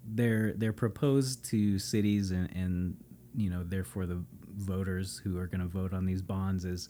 they're 0.04 0.54
they're 0.54 0.72
proposed 0.72 1.44
to 1.50 1.78
cities 1.78 2.30
and 2.30 2.50
and 2.54 2.96
you 3.34 3.50
know 3.50 3.62
therefore 3.64 4.06
the 4.06 4.22
voters 4.56 5.20
who 5.22 5.38
are 5.38 5.46
going 5.46 5.60
to 5.60 5.66
vote 5.66 5.92
on 5.92 6.04
these 6.04 6.22
bonds 6.22 6.64
is 6.64 6.88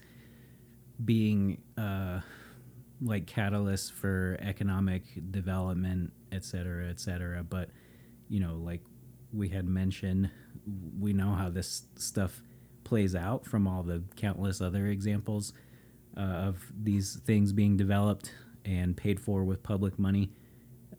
being 1.05 1.61
uh, 1.79 2.21
like 3.04 3.26
catalysts 3.26 3.90
for 3.90 4.38
economic 4.40 5.02
development, 5.30 6.12
et 6.30 6.44
cetera, 6.44 6.88
et 6.88 7.00
cetera. 7.00 7.42
But 7.42 7.71
you 8.28 8.40
know, 8.40 8.54
like 8.54 8.80
we 9.32 9.49
had 9.49 9.66
mentioned, 9.66 10.30
we 10.99 11.12
know 11.12 11.32
how 11.32 11.50
this 11.50 11.82
stuff 11.97 12.42
plays 12.85 13.14
out 13.14 13.47
from 13.47 13.66
all 13.66 13.82
the 13.82 14.02
countless 14.16 14.61
other 14.61 14.87
examples 14.87 15.52
uh, 16.16 16.21
of 16.21 16.62
these 16.82 17.16
things 17.25 17.52
being 17.52 17.76
developed 17.76 18.32
and 18.64 18.97
paid 18.97 19.18
for 19.18 19.44
with 19.44 19.62
public 19.62 19.99
money, 19.99 20.30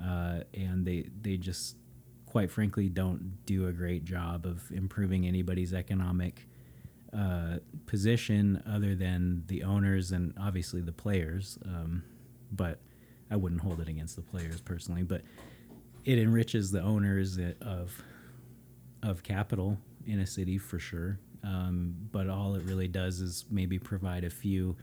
uh, 0.03 0.39
and 0.53 0.85
they 0.85 1.09
they 1.21 1.37
just 1.37 1.77
quite 2.25 2.49
frankly 2.49 2.89
don't 2.89 3.45
do 3.45 3.67
a 3.67 3.71
great 3.71 4.03
job 4.03 4.45
of 4.45 4.71
improving 4.71 5.27
anybody's 5.27 5.73
economic 5.73 6.47
uh, 7.15 7.59
position 7.85 8.63
other 8.67 8.95
than 8.95 9.43
the 9.47 9.63
owners 9.63 10.11
and 10.11 10.33
obviously 10.39 10.81
the 10.81 10.91
players. 10.91 11.57
Um, 11.65 12.03
but 12.51 12.79
I 13.29 13.35
wouldn't 13.35 13.61
hold 13.61 13.79
it 13.79 13.87
against 13.87 14.15
the 14.15 14.21
players 14.21 14.61
personally. 14.61 15.03
But 15.03 15.21
it 16.05 16.19
enriches 16.19 16.71
the 16.71 16.81
owners 16.81 17.39
of 17.61 18.01
of 19.01 19.21
capital 19.21 19.77
in 20.05 20.19
a 20.19 20.27
city 20.27 20.57
for 20.57 20.79
sure. 20.79 21.19
Um, 21.43 21.95
but 22.11 22.29
all 22.29 22.55
it 22.55 22.63
really 22.63 22.87
does 22.87 23.19
is 23.19 23.45
maybe 23.49 23.77
provide 23.77 24.23
a 24.23 24.29
few 24.29 24.77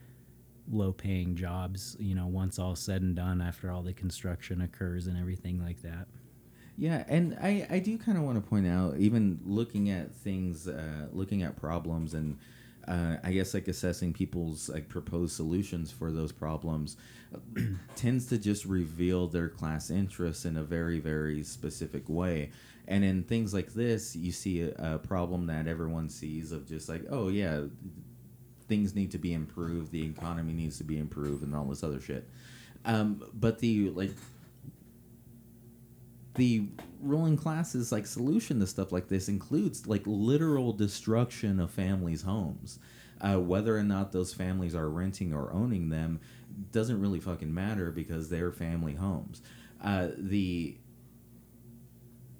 low 0.71 0.93
paying 0.93 1.35
jobs, 1.35 1.97
you 1.99 2.15
know, 2.15 2.27
once 2.27 2.59
all 2.59 2.77
said 2.77 3.03
and 3.03 3.17
done 3.17 3.41
after 3.41 3.71
all 3.71 3.83
the 3.83 3.95
construction 3.95 4.61
occurs 4.61 5.07
and 5.07 5.19
everything 5.19 5.63
like 5.63 5.81
that. 5.83 6.07
Yeah, 6.77 7.05
and 7.09 7.37
I, 7.41 7.67
I 7.69 7.79
do 7.79 7.99
kind 7.99 8.17
of 8.17 8.25
want 8.25 8.43
to 8.43 8.49
point 8.49 8.67
out, 8.67 8.97
even 8.97 9.39
looking 9.45 9.91
at 9.91 10.15
things, 10.15 10.67
uh, 10.67 11.09
looking 11.13 11.43
at 11.43 11.57
problems, 11.57 12.15
and 12.15 12.39
uh, 12.89 13.17
I 13.23 13.33
guess 13.33 13.53
like 13.55 13.69
assessing 13.69 14.13
people's 14.13 14.69
like 14.69 14.89
proposed 14.89 15.37
solutions 15.37 15.91
for 15.93 16.11
those 16.11 16.33
problems, 16.33 16.97
tends 17.97 18.27
to 18.27 18.39
just 18.39 18.65
reveal 18.65 19.29
their 19.29 19.49
class 19.49 19.91
interests 19.91 20.45
in 20.45 20.57
a 20.57 20.63
very 20.63 20.99
very 21.01 21.43
specific 21.43 22.09
way. 22.09 22.51
And 22.89 23.05
in 23.05 23.23
things 23.23 23.55
like 23.55 23.73
this, 23.75 24.17
you 24.17 24.33
see 24.33 24.63
a, 24.63 24.95
a 24.95 24.99
problem 24.99 25.47
that 25.47 25.69
everyone 25.69 26.09
sees 26.09 26.51
of 26.51 26.67
just 26.67 26.89
like, 26.89 27.03
oh 27.11 27.29
yeah, 27.29 27.63
things 28.69 28.95
need 28.95 29.11
to 29.11 29.19
be 29.19 29.35
improved, 29.35 29.93
the 29.93 30.05
economy 30.05 30.53
needs 30.53 30.79
to 30.79 30.85
be 30.85 30.99
improved, 30.99 31.43
and 31.43 31.55
all 31.55 31.65
this 31.67 31.85
other 31.85 32.01
shit. 32.01 32.29
Um, 32.85 33.23
but 33.35 33.59
the 33.59 33.91
like 33.91 34.13
the 36.35 36.69
ruling 37.01 37.37
class's 37.37 37.93
like 37.93 38.07
solution 38.07 38.61
to 38.61 38.67
stuff 38.67 38.93
like 38.93 39.09
this 39.09 39.29
includes 39.29 39.87
like 39.87 40.03
literal 40.07 40.73
destruction 40.73 41.61
of 41.61 41.71
families' 41.71 42.23
homes. 42.23 42.79
Uh, 43.21 43.39
whether 43.39 43.77
or 43.77 43.83
not 43.83 44.13
those 44.13 44.33
families 44.33 44.75
are 44.75 44.89
renting 44.89 45.35
or 45.35 45.53
owning 45.53 45.91
them 45.91 46.21
doesn't 46.73 47.01
really 47.01 47.21
fucking 47.21 47.53
matter 47.53 47.91
because 47.91 48.31
they're 48.31 48.53
family 48.53 48.95
homes. 48.95 49.43
Uh, 49.83 50.09
the 50.17 50.77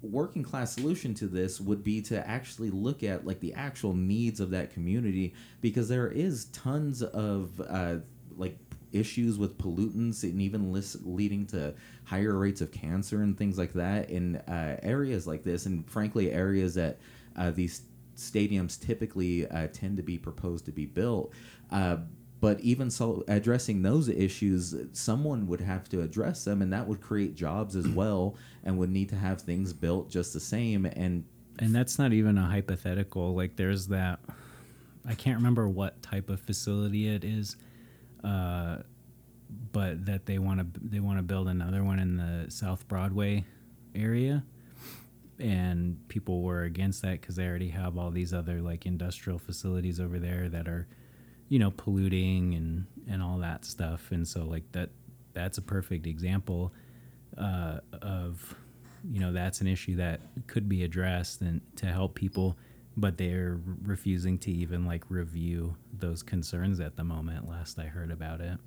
working 0.01 0.41
class 0.41 0.73
solution 0.73 1.13
to 1.13 1.27
this 1.27 1.61
would 1.61 1.83
be 1.83 2.01
to 2.01 2.27
actually 2.27 2.71
look 2.71 3.03
at 3.03 3.25
like 3.25 3.39
the 3.39 3.53
actual 3.53 3.93
needs 3.93 4.39
of 4.39 4.49
that 4.49 4.73
community 4.73 5.33
because 5.61 5.87
there 5.87 6.07
is 6.07 6.45
tons 6.45 7.03
of 7.03 7.61
uh, 7.69 7.97
like 8.35 8.57
issues 8.93 9.37
with 9.37 9.57
pollutants 9.57 10.23
and 10.23 10.41
even 10.41 10.71
list, 10.71 10.97
leading 11.05 11.45
to 11.47 11.73
higher 12.03 12.37
rates 12.37 12.61
of 12.61 12.71
cancer 12.71 13.21
and 13.21 13.37
things 13.37 13.57
like 13.57 13.73
that 13.73 14.09
in 14.09 14.37
uh, 14.37 14.77
areas 14.83 15.27
like 15.27 15.43
this, 15.43 15.65
and 15.65 15.89
frankly, 15.89 16.31
areas 16.31 16.73
that 16.75 16.99
uh, 17.37 17.51
these 17.51 17.83
stadiums 18.15 18.79
typically 18.79 19.47
uh, 19.49 19.67
tend 19.71 19.97
to 19.97 20.03
be 20.03 20.17
proposed 20.17 20.65
to 20.65 20.71
be 20.71 20.85
built. 20.85 21.33
Uh, 21.71 21.97
but 22.39 22.59
even 22.61 22.89
so, 22.89 23.23
addressing 23.27 23.83
those 23.83 24.09
issues, 24.09 24.75
someone 24.93 25.45
would 25.47 25.61
have 25.61 25.87
to 25.89 26.01
address 26.01 26.43
them, 26.43 26.61
and 26.61 26.73
that 26.73 26.87
would 26.87 26.99
create 26.99 27.35
jobs 27.35 27.75
as 27.75 27.87
well, 27.87 28.35
and 28.63 28.77
would 28.77 28.89
need 28.89 29.09
to 29.09 29.15
have 29.15 29.41
things 29.41 29.73
built 29.73 30.09
just 30.09 30.33
the 30.33 30.39
same. 30.39 30.85
And 30.85 31.23
and 31.59 31.75
that's 31.75 31.99
not 31.99 32.13
even 32.13 32.37
a 32.37 32.45
hypothetical. 32.45 33.35
Like 33.35 33.55
there's 33.55 33.87
that. 33.87 34.19
I 35.07 35.15
can't 35.15 35.37
remember 35.37 35.67
what 35.67 36.01
type 36.01 36.29
of 36.29 36.39
facility 36.39 37.07
it 37.07 37.23
is 37.23 37.57
uh, 38.23 38.77
but 39.71 40.05
that 40.05 40.25
they 40.25 40.37
want 40.37 40.59
to 40.59 40.79
they 40.81 40.99
want 40.99 41.17
to 41.19 41.23
build 41.23 41.47
another 41.47 41.83
one 41.83 41.99
in 41.99 42.17
the 42.17 42.49
South 42.49 42.87
Broadway 42.87 43.45
area, 43.95 44.43
and 45.39 45.97
people 46.07 46.41
were 46.41 46.63
against 46.63 47.01
that 47.01 47.21
because 47.21 47.35
they 47.35 47.45
already 47.45 47.69
have 47.69 47.97
all 47.97 48.11
these 48.11 48.33
other 48.33 48.61
like 48.61 48.85
industrial 48.85 49.39
facilities 49.39 49.99
over 49.99 50.19
there 50.19 50.49
that 50.49 50.67
are, 50.67 50.87
you 51.49 51.59
know, 51.59 51.71
polluting 51.71 52.53
and 52.53 52.85
and 53.09 53.21
all 53.21 53.37
that 53.39 53.65
stuff, 53.65 54.11
and 54.11 54.27
so 54.27 54.43
like 54.43 54.71
that 54.71 54.89
that's 55.33 55.57
a 55.57 55.61
perfect 55.61 56.07
example 56.07 56.73
uh, 57.37 57.79
of 58.01 58.55
you 59.09 59.19
know 59.19 59.31
that's 59.31 59.61
an 59.61 59.67
issue 59.67 59.95
that 59.95 60.21
could 60.47 60.69
be 60.69 60.83
addressed 60.83 61.41
and 61.41 61.61
to 61.75 61.87
help 61.87 62.15
people 62.15 62.57
but 63.01 63.17
they're 63.17 63.59
refusing 63.83 64.37
to 64.37 64.51
even 64.51 64.85
like 64.85 65.03
review 65.09 65.75
those 65.91 66.21
concerns 66.21 66.79
at 66.79 66.95
the 66.95 67.03
moment 67.03 67.49
last 67.49 67.79
i 67.79 67.83
heard 67.85 68.11
about 68.11 68.39
it. 68.39 68.57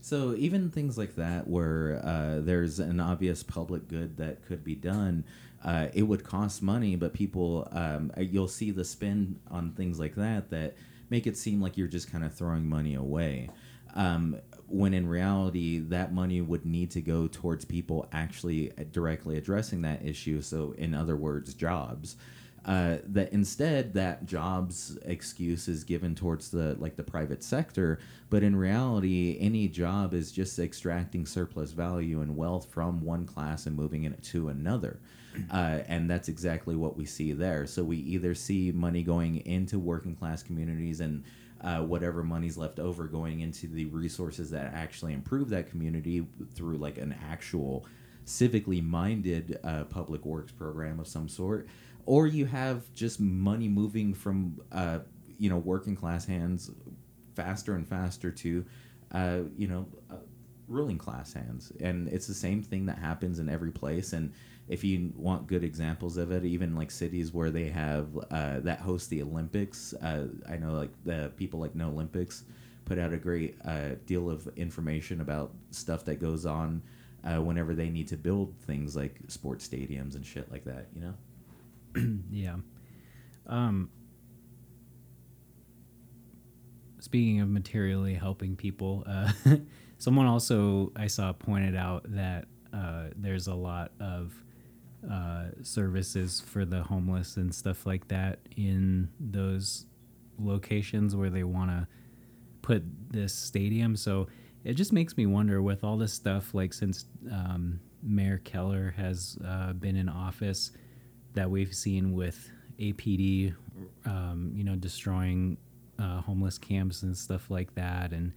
So 0.00 0.34
even 0.34 0.70
things 0.70 0.98
like 0.98 1.14
that 1.16 1.48
where 1.48 1.98
uh, 2.04 2.40
there's 2.40 2.78
an 2.78 3.00
obvious 3.00 3.42
public 3.42 3.88
good 3.88 4.18
that 4.18 4.44
could 4.44 4.62
be 4.62 4.74
done 4.74 5.24
uh, 5.64 5.88
it 5.94 6.02
would 6.02 6.24
cost 6.24 6.62
money 6.62 6.96
but 6.96 7.14
people 7.14 7.68
um, 7.72 8.12
uh, 8.16 8.20
you'll 8.20 8.48
see 8.48 8.70
the 8.70 8.84
spin 8.84 9.38
on 9.50 9.72
things 9.72 9.98
like 9.98 10.14
that 10.16 10.50
that 10.50 10.76
make 11.10 11.26
it 11.26 11.36
seem 11.36 11.60
like 11.60 11.78
you're 11.78 11.88
just 11.88 12.10
kind 12.10 12.24
of 12.24 12.34
throwing 12.34 12.68
money 12.68 12.94
away. 12.94 13.48
Um, 13.94 14.40
when 14.66 14.92
in 14.92 15.06
reality 15.06 15.78
that 15.78 16.12
money 16.12 16.40
would 16.40 16.66
need 16.66 16.90
to 16.92 17.00
go 17.00 17.28
towards 17.28 17.64
people 17.64 18.08
actually 18.12 18.72
directly 18.92 19.36
addressing 19.36 19.82
that 19.82 20.04
issue 20.04 20.40
so 20.40 20.74
in 20.76 20.94
other 20.94 21.16
words 21.16 21.54
jobs 21.54 22.16
uh, 22.66 22.98
that 23.04 23.32
instead 23.32 23.92
that 23.94 24.24
jobs 24.26 24.98
excuse 25.04 25.68
is 25.68 25.84
given 25.84 26.14
towards 26.14 26.50
the 26.50 26.74
like 26.78 26.96
the 26.96 27.02
private 27.02 27.42
sector 27.42 27.98
but 28.30 28.42
in 28.42 28.56
reality 28.56 29.36
any 29.40 29.68
job 29.68 30.14
is 30.14 30.32
just 30.32 30.58
extracting 30.58 31.26
surplus 31.26 31.72
value 31.72 32.20
and 32.20 32.36
wealth 32.36 32.66
from 32.70 33.00
one 33.02 33.26
class 33.26 33.66
and 33.66 33.76
moving 33.76 34.04
it 34.04 34.22
to 34.22 34.48
another. 34.48 34.98
Uh, 35.50 35.80
and 35.88 36.08
that's 36.08 36.28
exactly 36.28 36.76
what 36.76 36.96
we 36.96 37.04
see 37.04 37.32
there. 37.32 37.66
So 37.66 37.82
we 37.82 37.96
either 37.98 38.34
see 38.34 38.72
money 38.72 39.02
going 39.02 39.44
into 39.46 39.78
working 39.78 40.14
class 40.14 40.42
communities 40.42 41.00
and 41.00 41.24
uh, 41.60 41.80
whatever 41.80 42.22
money's 42.22 42.56
left 42.56 42.78
over 42.78 43.04
going 43.04 43.40
into 43.40 43.66
the 43.66 43.86
resources 43.86 44.50
that 44.50 44.72
actually 44.74 45.12
improve 45.12 45.48
that 45.50 45.70
community 45.70 46.26
through 46.54 46.76
like 46.76 46.98
an 46.98 47.14
actual 47.28 47.86
civically 48.26 48.82
minded 48.82 49.58
uh, 49.64 49.84
public 49.84 50.24
works 50.24 50.52
program 50.52 50.98
of 50.98 51.06
some 51.06 51.28
sort 51.28 51.66
or 52.06 52.26
you 52.26 52.46
have 52.46 52.92
just 52.94 53.20
money 53.20 53.68
moving 53.68 54.14
from 54.14 54.60
uh, 54.72 54.98
you 55.38 55.48
know 55.50 55.58
working 55.58 55.96
class 55.96 56.24
hands 56.24 56.70
faster 57.34 57.74
and 57.74 57.86
faster 57.88 58.30
to 58.30 58.64
uh, 59.12 59.40
you 59.56 59.68
know 59.68 59.86
uh, 60.10 60.16
ruling 60.68 60.98
class 60.98 61.32
hands. 61.32 61.72
And 61.80 62.08
it's 62.08 62.26
the 62.26 62.34
same 62.34 62.62
thing 62.62 62.86
that 62.86 62.98
happens 62.98 63.38
in 63.38 63.48
every 63.48 63.70
place. 63.70 64.14
And 64.14 64.32
if 64.68 64.82
you 64.82 65.12
want 65.14 65.46
good 65.46 65.62
examples 65.62 66.16
of 66.16 66.32
it 66.32 66.42
even 66.42 66.74
like 66.74 66.90
cities 66.90 67.34
where 67.34 67.50
they 67.50 67.68
have 67.68 68.06
uh, 68.30 68.60
that 68.60 68.80
host 68.80 69.10
the 69.10 69.20
olympics 69.20 69.92
uh, 70.00 70.26
i 70.48 70.56
know 70.56 70.72
like 70.72 70.88
the 71.04 71.30
people 71.36 71.60
like 71.60 71.74
no 71.74 71.88
olympics 71.88 72.44
put 72.86 72.98
out 72.98 73.12
a 73.12 73.18
great 73.18 73.58
deal 74.06 74.30
of 74.30 74.48
information 74.56 75.20
about 75.20 75.52
stuff 75.70 76.02
that 76.06 76.18
goes 76.18 76.46
on 76.46 76.80
whenever 77.40 77.74
they 77.74 77.88
need 77.88 78.08
to 78.08 78.16
build 78.16 78.54
things 78.66 78.94
like 78.94 79.16
sports 79.28 79.66
stadiums 79.66 80.14
and 80.14 80.24
shit 80.24 80.50
like 80.50 80.64
that 80.64 80.88
you 80.94 81.00
know 81.00 81.14
yeah. 82.30 82.56
Um, 83.46 83.90
speaking 87.00 87.40
of 87.40 87.48
materially 87.48 88.14
helping 88.14 88.56
people, 88.56 89.04
uh, 89.06 89.32
someone 89.98 90.26
also 90.26 90.92
I 90.96 91.06
saw 91.06 91.32
pointed 91.32 91.76
out 91.76 92.04
that 92.14 92.46
uh, 92.72 93.08
there's 93.16 93.46
a 93.46 93.54
lot 93.54 93.92
of 94.00 94.34
uh, 95.10 95.44
services 95.62 96.40
for 96.40 96.64
the 96.64 96.82
homeless 96.82 97.36
and 97.36 97.54
stuff 97.54 97.86
like 97.86 98.08
that 98.08 98.40
in 98.56 99.10
those 99.20 99.86
locations 100.38 101.14
where 101.14 101.30
they 101.30 101.44
want 101.44 101.70
to 101.70 101.86
put 102.62 102.82
this 103.10 103.34
stadium. 103.34 103.94
So 103.94 104.26
it 104.64 104.74
just 104.74 104.92
makes 104.92 105.16
me 105.16 105.26
wonder 105.26 105.60
with 105.62 105.84
all 105.84 105.96
this 105.96 106.12
stuff, 106.12 106.54
like 106.54 106.72
since 106.72 107.04
um, 107.30 107.80
Mayor 108.02 108.38
Keller 108.38 108.94
has 108.96 109.38
uh, 109.46 109.74
been 109.74 109.94
in 109.94 110.08
office 110.08 110.72
that 111.34 111.50
we've 111.50 111.74
seen 111.74 112.14
with 112.14 112.50
APD, 112.78 113.54
um, 114.06 114.52
you 114.54 114.64
know, 114.64 114.74
destroying 114.74 115.58
uh, 115.98 116.20
homeless 116.22 116.58
camps 116.58 117.02
and 117.02 117.16
stuff 117.16 117.50
like 117.50 117.74
that, 117.74 118.12
and 118.12 118.32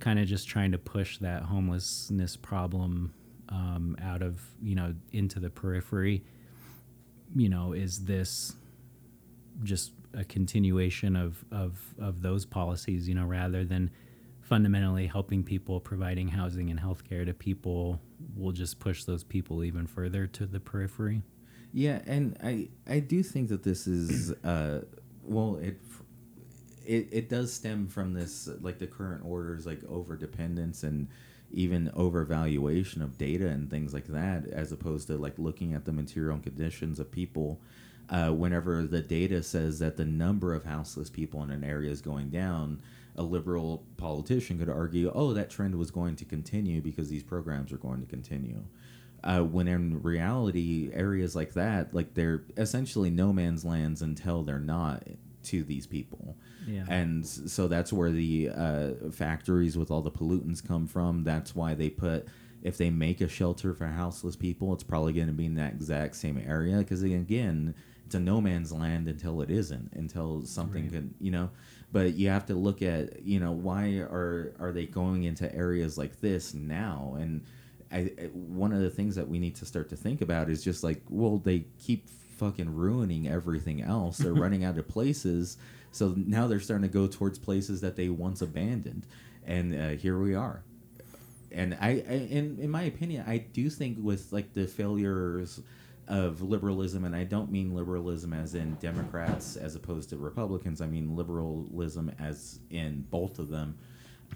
kind 0.00 0.18
of 0.18 0.26
just 0.26 0.48
trying 0.48 0.72
to 0.72 0.78
push 0.78 1.18
that 1.18 1.42
homelessness 1.42 2.36
problem 2.36 3.14
um, 3.48 3.96
out 4.02 4.22
of 4.22 4.40
you 4.60 4.74
know 4.74 4.94
into 5.12 5.38
the 5.38 5.50
periphery. 5.50 6.24
You 7.34 7.48
know, 7.48 7.72
is 7.72 8.04
this 8.04 8.56
just 9.62 9.92
a 10.12 10.24
continuation 10.24 11.14
of 11.14 11.44
of 11.52 11.78
of 12.00 12.20
those 12.20 12.44
policies? 12.44 13.08
You 13.08 13.14
know, 13.14 13.26
rather 13.26 13.64
than 13.64 13.90
fundamentally 14.52 15.06
helping 15.06 15.42
people, 15.42 15.80
providing 15.80 16.28
housing 16.28 16.68
and 16.68 16.78
healthcare 16.78 17.24
to 17.24 17.32
people, 17.32 17.98
will 18.36 18.52
just 18.52 18.78
push 18.78 19.04
those 19.04 19.24
people 19.24 19.64
even 19.64 19.86
further 19.86 20.26
to 20.26 20.44
the 20.44 20.60
periphery. 20.60 21.22
Yeah, 21.72 22.02
and 22.06 22.36
I 22.44 22.68
I 22.86 22.98
do 23.00 23.22
think 23.22 23.48
that 23.48 23.62
this 23.62 23.86
is 23.86 24.30
uh 24.44 24.82
well 25.22 25.56
it 25.56 25.80
it 26.84 27.08
it 27.10 27.28
does 27.30 27.50
stem 27.50 27.88
from 27.88 28.12
this 28.12 28.46
like 28.60 28.78
the 28.78 28.86
current 28.86 29.24
orders 29.24 29.64
like 29.64 29.82
over 29.88 30.16
dependence 30.16 30.82
and 30.82 31.08
even 31.50 31.90
overvaluation 31.96 33.02
of 33.02 33.16
data 33.16 33.46
and 33.46 33.70
things 33.70 33.94
like 33.94 34.08
that 34.08 34.46
as 34.48 34.70
opposed 34.70 35.06
to 35.06 35.16
like 35.16 35.38
looking 35.38 35.72
at 35.72 35.86
the 35.86 35.92
material 35.92 36.38
conditions 36.38 37.00
of 37.00 37.10
people 37.10 37.58
uh, 38.10 38.30
whenever 38.30 38.82
the 38.82 39.00
data 39.00 39.42
says 39.42 39.78
that 39.78 39.96
the 39.96 40.04
number 40.04 40.52
of 40.54 40.64
houseless 40.64 41.08
people 41.08 41.42
in 41.42 41.50
an 41.50 41.64
area 41.64 41.90
is 41.90 42.02
going 42.02 42.28
down 42.28 42.82
a 43.16 43.22
liberal 43.22 43.84
politician 43.96 44.58
could 44.58 44.68
argue 44.70 45.10
oh 45.14 45.32
that 45.34 45.50
trend 45.50 45.74
was 45.76 45.90
going 45.90 46.16
to 46.16 46.24
continue 46.24 46.80
because 46.80 47.08
these 47.10 47.22
programs 47.22 47.72
are 47.72 47.78
going 47.78 48.00
to 48.00 48.06
continue. 48.06 48.62
Uh, 49.24 49.40
when 49.40 49.68
in 49.68 50.02
reality 50.02 50.90
areas 50.92 51.36
like 51.36 51.52
that 51.52 51.94
like 51.94 52.14
they're 52.14 52.42
essentially 52.56 53.08
no 53.10 53.32
man's 53.32 53.64
lands 53.64 54.02
until 54.02 54.42
they're 54.42 54.58
not 54.58 55.04
to 55.44 55.62
these 55.64 55.86
people. 55.86 56.36
Yeah. 56.66 56.84
and 56.88 57.26
so 57.26 57.66
that's 57.68 57.92
where 57.92 58.10
the 58.12 58.48
uh, 58.54 58.90
factories 59.10 59.76
with 59.76 59.90
all 59.90 60.00
the 60.00 60.10
pollutants 60.12 60.64
come 60.66 60.86
from. 60.86 61.24
That's 61.24 61.54
why 61.54 61.74
they 61.74 61.90
put 61.90 62.26
if 62.62 62.78
they 62.78 62.90
make 62.90 63.20
a 63.20 63.28
shelter 63.28 63.74
for 63.74 63.86
houseless 63.86 64.36
people 64.36 64.72
it's 64.72 64.84
probably 64.84 65.12
going 65.12 65.26
to 65.26 65.32
be 65.32 65.46
in 65.46 65.56
that 65.56 65.72
exact 65.72 66.16
same 66.16 66.38
area. 66.44 66.78
Because 66.78 67.02
again 67.02 67.74
it's 68.06 68.14
a 68.16 68.20
no 68.20 68.40
man's 68.40 68.72
land 68.72 69.06
until 69.08 69.40
it 69.40 69.50
isn't 69.50 69.90
until 69.94 70.42
something 70.44 70.84
Right. 70.84 70.92
can 70.92 71.14
you 71.20 71.30
know 71.30 71.50
but 71.92 72.14
you 72.14 72.30
have 72.30 72.46
to 72.46 72.54
look 72.54 72.82
at 72.82 73.22
you 73.22 73.38
know 73.38 73.52
why 73.52 73.98
are 73.98 74.54
are 74.58 74.72
they 74.72 74.86
going 74.86 75.24
into 75.24 75.54
areas 75.54 75.98
like 75.98 76.20
this 76.20 76.54
now? 76.54 77.16
And 77.18 77.42
I, 77.92 78.30
one 78.32 78.72
of 78.72 78.80
the 78.80 78.90
things 78.90 79.14
that 79.16 79.28
we 79.28 79.38
need 79.38 79.54
to 79.56 79.66
start 79.66 79.90
to 79.90 79.96
think 79.96 80.22
about 80.22 80.48
is 80.48 80.64
just 80.64 80.82
like 80.82 81.02
well 81.10 81.38
they 81.38 81.66
keep 81.78 82.08
fucking 82.08 82.74
ruining 82.74 83.28
everything 83.28 83.82
else. 83.82 84.18
They're 84.18 84.34
running 84.46 84.64
out 84.64 84.78
of 84.78 84.88
places. 84.88 85.58
So 85.92 86.14
now 86.16 86.46
they're 86.48 86.60
starting 86.60 86.88
to 86.88 86.92
go 86.92 87.06
towards 87.06 87.38
places 87.38 87.82
that 87.82 87.96
they 87.96 88.08
once 88.08 88.40
abandoned. 88.40 89.06
And 89.46 89.74
uh, 89.74 89.88
here 89.90 90.18
we 90.18 90.34
are. 90.34 90.62
And 91.52 91.76
I, 91.78 92.02
I 92.08 92.12
in, 92.30 92.58
in 92.62 92.70
my 92.70 92.84
opinion 92.84 93.24
i 93.28 93.36
do 93.36 93.68
think 93.68 93.98
with 94.00 94.32
like 94.32 94.54
the 94.54 94.66
failures 94.66 95.60
of 96.08 96.42
liberalism 96.42 97.04
and 97.04 97.14
i 97.14 97.24
don't 97.24 97.50
mean 97.50 97.74
liberalism 97.74 98.32
as 98.32 98.54
in 98.54 98.74
democrats 98.74 99.56
as 99.56 99.76
opposed 99.76 100.10
to 100.10 100.16
republicans 100.16 100.80
i 100.80 100.86
mean 100.86 101.16
liberalism 101.16 102.10
as 102.18 102.58
in 102.70 103.06
both 103.10 103.38
of 103.38 103.48
them 103.48 103.76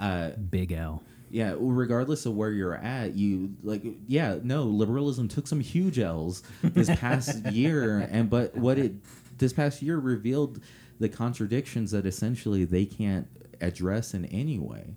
uh, 0.00 0.30
Big 0.50 0.72
L. 0.72 1.02
yeah, 1.30 1.54
regardless 1.58 2.26
of 2.26 2.34
where 2.34 2.50
you're 2.50 2.74
at, 2.74 3.14
you 3.14 3.54
like 3.62 3.82
yeah, 4.06 4.38
no, 4.42 4.64
liberalism 4.64 5.28
took 5.28 5.46
some 5.46 5.60
huge 5.60 5.98
L's 5.98 6.42
this 6.62 6.90
past 6.96 7.46
year 7.52 8.06
and 8.10 8.28
but 8.28 8.54
what 8.56 8.78
it 8.78 8.94
this 9.38 9.52
past 9.52 9.82
year 9.82 9.98
revealed 9.98 10.60
the 10.98 11.08
contradictions 11.08 11.90
that 11.90 12.06
essentially 12.06 12.64
they 12.64 12.84
can't 12.86 13.28
address 13.60 14.14
in 14.14 14.24
any 14.26 14.58
way. 14.58 14.96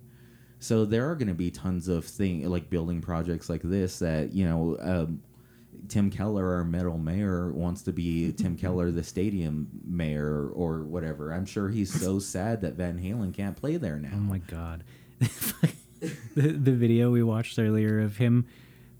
So 0.58 0.84
there 0.84 1.10
are 1.10 1.14
going 1.14 1.28
to 1.28 1.34
be 1.34 1.50
tons 1.50 1.88
of 1.88 2.04
thing 2.04 2.46
like 2.48 2.68
building 2.68 3.00
projects 3.00 3.48
like 3.48 3.62
this 3.62 3.98
that, 4.00 4.32
you 4.32 4.44
know, 4.44 4.76
um, 4.80 5.22
Tim 5.90 6.10
Keller, 6.10 6.54
our 6.54 6.64
metal 6.64 6.96
mayor, 6.96 7.50
wants 7.50 7.82
to 7.82 7.92
be 7.92 8.32
Tim 8.36 8.56
Keller, 8.56 8.90
the 8.90 9.02
stadium 9.02 9.68
mayor, 9.84 10.48
or 10.48 10.84
whatever. 10.84 11.32
I'm 11.32 11.44
sure 11.44 11.68
he's 11.68 11.92
so 11.92 12.18
sad 12.20 12.62
that 12.62 12.74
Van 12.74 12.98
Halen 12.98 13.34
can't 13.34 13.56
play 13.56 13.76
there 13.76 13.98
now. 13.98 14.12
Oh 14.14 14.20
my 14.20 14.38
god. 14.38 14.84
the, 16.00 16.52
the 16.52 16.72
video 16.72 17.10
we 17.10 17.22
watched 17.22 17.58
earlier 17.58 18.00
of 18.00 18.16
him 18.16 18.46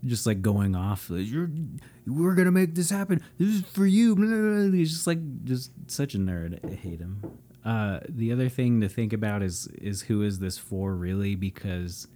just 0.05 0.25
like 0.25 0.41
going 0.41 0.75
off 0.75 1.09
you're 1.11 1.49
we're 2.07 2.33
gonna 2.33 2.51
make 2.51 2.73
this 2.73 2.89
happen 2.89 3.21
this 3.37 3.49
is 3.49 3.61
for 3.61 3.85
you 3.85 4.15
blah, 4.15 4.25
blah, 4.25 4.37
blah." 4.37 4.71
he's 4.71 4.91
just 4.91 5.07
like 5.07 5.19
just 5.43 5.71
such 5.87 6.15
a 6.15 6.17
nerd 6.17 6.59
i 6.63 6.73
hate 6.73 6.99
him 6.99 7.21
uh, 7.63 7.99
the 8.09 8.31
other 8.31 8.49
thing 8.49 8.81
to 8.81 8.89
think 8.89 9.13
about 9.13 9.43
is 9.43 9.67
is 9.79 10.01
who 10.01 10.23
is 10.23 10.39
this 10.39 10.57
for 10.57 10.95
really 10.95 11.35
because 11.35 12.07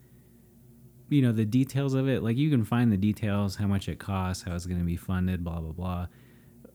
you 1.10 1.22
know 1.22 1.32
the 1.32 1.46
details 1.46 1.94
of 1.94 2.08
it 2.08 2.24
like 2.24 2.38
you 2.38 2.50
can 2.50 2.64
find 2.64 2.92
the 2.92 2.98
details 2.98 3.56
how 3.56 3.68
much 3.68 3.88
it 3.88 4.00
costs 4.00 4.44
how 4.44 4.56
it's 4.56 4.66
going 4.66 4.80
to 4.80 4.86
be 4.86 4.98
funded 4.98 5.44
blah 5.44 5.60
blah 5.60 5.72
blah. 5.72 6.08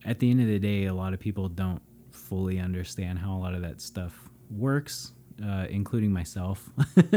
At 0.05 0.19
the 0.19 0.31
end 0.31 0.41
of 0.41 0.47
the 0.47 0.59
day 0.59 0.87
a 0.87 0.95
lot 0.95 1.13
of 1.13 1.21
people 1.21 1.49
don't 1.49 1.83
fully 2.11 2.59
understand 2.59 3.19
how 3.19 3.35
a 3.35 3.39
lot 3.39 3.55
of 3.55 3.63
that 3.63 3.81
stuff 3.81 4.29
works 4.51 5.13
uh, 5.45 5.67
including 5.71 6.13
myself. 6.13 6.71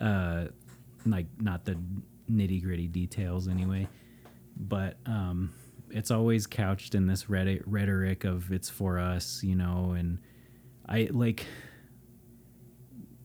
Uh, 0.00 0.46
like 1.06 1.26
not 1.40 1.64
the 1.64 1.76
nitty 2.30 2.62
gritty 2.62 2.86
details 2.86 3.48
anyway. 3.48 3.88
But 4.56 4.96
um, 5.06 5.52
it's 5.90 6.10
always 6.10 6.46
couched 6.46 6.94
in 6.94 7.06
this 7.06 7.28
rhetoric, 7.28 7.62
rhetoric 7.66 8.24
of 8.24 8.52
it's 8.52 8.68
for 8.68 8.98
us 8.98 9.42
you 9.42 9.54
know 9.54 9.94
and 9.96 10.18
i 10.88 11.08
like 11.10 11.46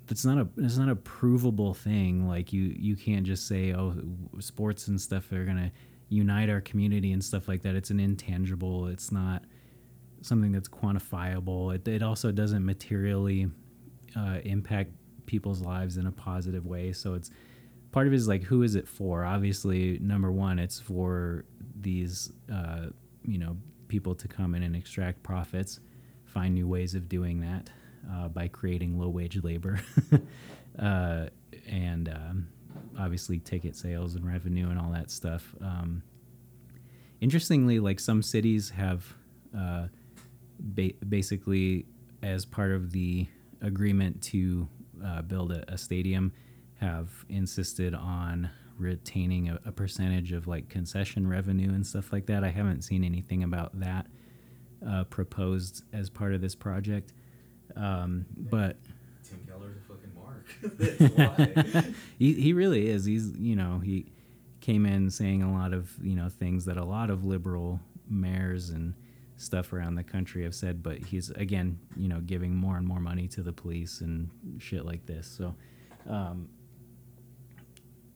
that's 0.08 0.26
not 0.26 0.38
a 0.38 0.48
it's 0.58 0.78
not 0.78 0.90
a 0.90 0.96
provable 0.96 1.74
thing. 1.74 2.28
Like 2.28 2.52
you 2.52 2.76
you 2.78 2.96
can't 2.96 3.26
just 3.26 3.48
say 3.48 3.74
oh 3.74 3.96
sports 4.40 4.88
and 4.88 5.00
stuff 5.00 5.32
are 5.32 5.46
gonna 5.46 5.72
unite 6.10 6.50
our 6.50 6.62
community 6.62 7.12
and 7.12 7.24
stuff 7.24 7.48
like 7.48 7.62
that. 7.64 7.76
It's 7.76 7.90
an 7.90 8.00
intangible. 8.00 8.88
It's 8.88 9.12
not 9.12 9.44
something 10.22 10.52
that's 10.52 10.70
quantifiable. 10.70 11.74
It, 11.76 11.88
it 11.88 12.04
also 12.04 12.32
doesn't 12.32 12.64
materially 12.64 13.48
uh, 14.16 14.40
impact 14.44 14.92
people's 15.26 15.62
lives 15.62 15.98
in 15.98 16.08
a 16.08 16.12
positive 16.12 16.66
way. 16.66 16.92
So 16.94 17.14
it's 17.14 17.32
part 17.92 18.08
of 18.08 18.14
it 18.14 18.18
is 18.18 18.28
like 18.28 18.44
who 18.44 18.64
is 18.64 18.76
it 18.76 18.88
for? 18.88 19.24
Obviously 19.24 20.00
number 20.00 20.32
one 20.32 20.60
it's 20.60 20.80
for 20.80 21.46
these 21.80 22.32
uh, 22.52 22.88
you 23.24 23.38
know 23.38 23.58
people 23.88 24.16
to 24.16 24.28
come 24.28 24.56
in 24.56 24.64
and 24.64 24.76
extract 24.76 25.22
profits 25.24 25.80
find 26.26 26.56
new 26.56 26.68
ways 26.68 26.96
of 26.96 27.08
doing 27.08 27.42
that 27.42 27.70
uh, 28.12 28.28
by 28.28 28.48
creating 28.48 29.00
low 29.00 29.10
wage 29.10 29.42
labor. 29.44 29.80
Uh, 30.80 31.28
and 31.68 32.10
um, 32.10 32.48
obviously 33.00 33.40
ticket 33.40 33.76
sales 33.76 34.16
and 34.16 34.26
revenue 34.26 34.70
and 34.70 34.80
all 34.80 34.92
that 34.92 35.12
stuff. 35.12 35.54
Um, 35.62 36.02
interestingly 37.22 37.80
like 37.80 38.00
some 38.00 38.22
cities 38.22 38.72
have 38.72 39.06
uh, 39.58 39.88
ba- 40.60 40.94
basically 41.08 41.86
as 42.22 42.46
part 42.46 42.72
of 42.72 42.92
the 42.92 43.28
agreement 43.62 44.22
to 44.22 44.68
uh, 45.06 45.22
build 45.22 45.52
a, 45.52 45.72
a 45.72 45.78
stadium 45.78 46.32
have 46.80 47.10
insisted 47.30 47.94
on 47.94 48.50
retaining 48.78 49.50
a, 49.50 49.60
a 49.66 49.72
percentage 49.72 50.32
of 50.32 50.48
like 50.48 50.68
concession 50.70 51.28
revenue 51.28 51.70
and 51.70 51.86
stuff 51.86 52.12
like 52.12 52.26
that. 52.26 52.44
I 52.44 52.50
haven't 52.50 52.82
seen 52.82 53.04
anything 53.04 53.44
about 53.44 53.80
that 53.80 54.08
uh, 54.88 55.04
proposed 55.06 55.84
as 55.94 56.10
part 56.10 56.34
of 56.34 56.42
this 56.42 56.56
project 56.56 57.14
um, 57.76 58.26
but 58.38 58.78
Tim 59.28 59.40
Keller's 59.48 59.78
a 59.78 59.82
fucking 59.88 60.14
mark. 60.16 61.96
He, 62.20 62.34
he 62.34 62.54
really 62.54 62.88
is. 62.88 63.06
He's 63.06 63.36
you 63.38 63.56
know 63.56 63.80
he 63.80 64.06
came 64.62 64.86
in 64.86 65.10
saying 65.10 65.44
a 65.44 65.52
lot 65.52 65.74
of 65.74 65.92
you 66.02 66.16
know 66.16 66.30
things 66.30 66.66
that 66.66 66.78
a 66.78 66.86
lot 66.86 67.10
of 67.10 67.26
liberal 67.26 67.80
mayors 68.10 68.70
and 68.70 68.94
stuff 69.36 69.74
around 69.74 69.96
the 69.96 70.04
country 70.04 70.44
have 70.44 70.56
said, 70.56 70.82
but 70.82 71.00
he's 71.00 71.30
again 71.32 71.80
you 71.98 72.08
know 72.08 72.20
giving 72.22 72.56
more 72.56 72.78
and 72.78 72.88
more 72.88 73.00
money 73.00 73.28
to 73.28 73.42
the 73.42 73.52
police 73.52 74.02
and 74.02 74.30
shit 74.60 74.86
like 74.86 75.06
this. 75.06 75.28
So, 75.28 75.56
um, 76.10 76.48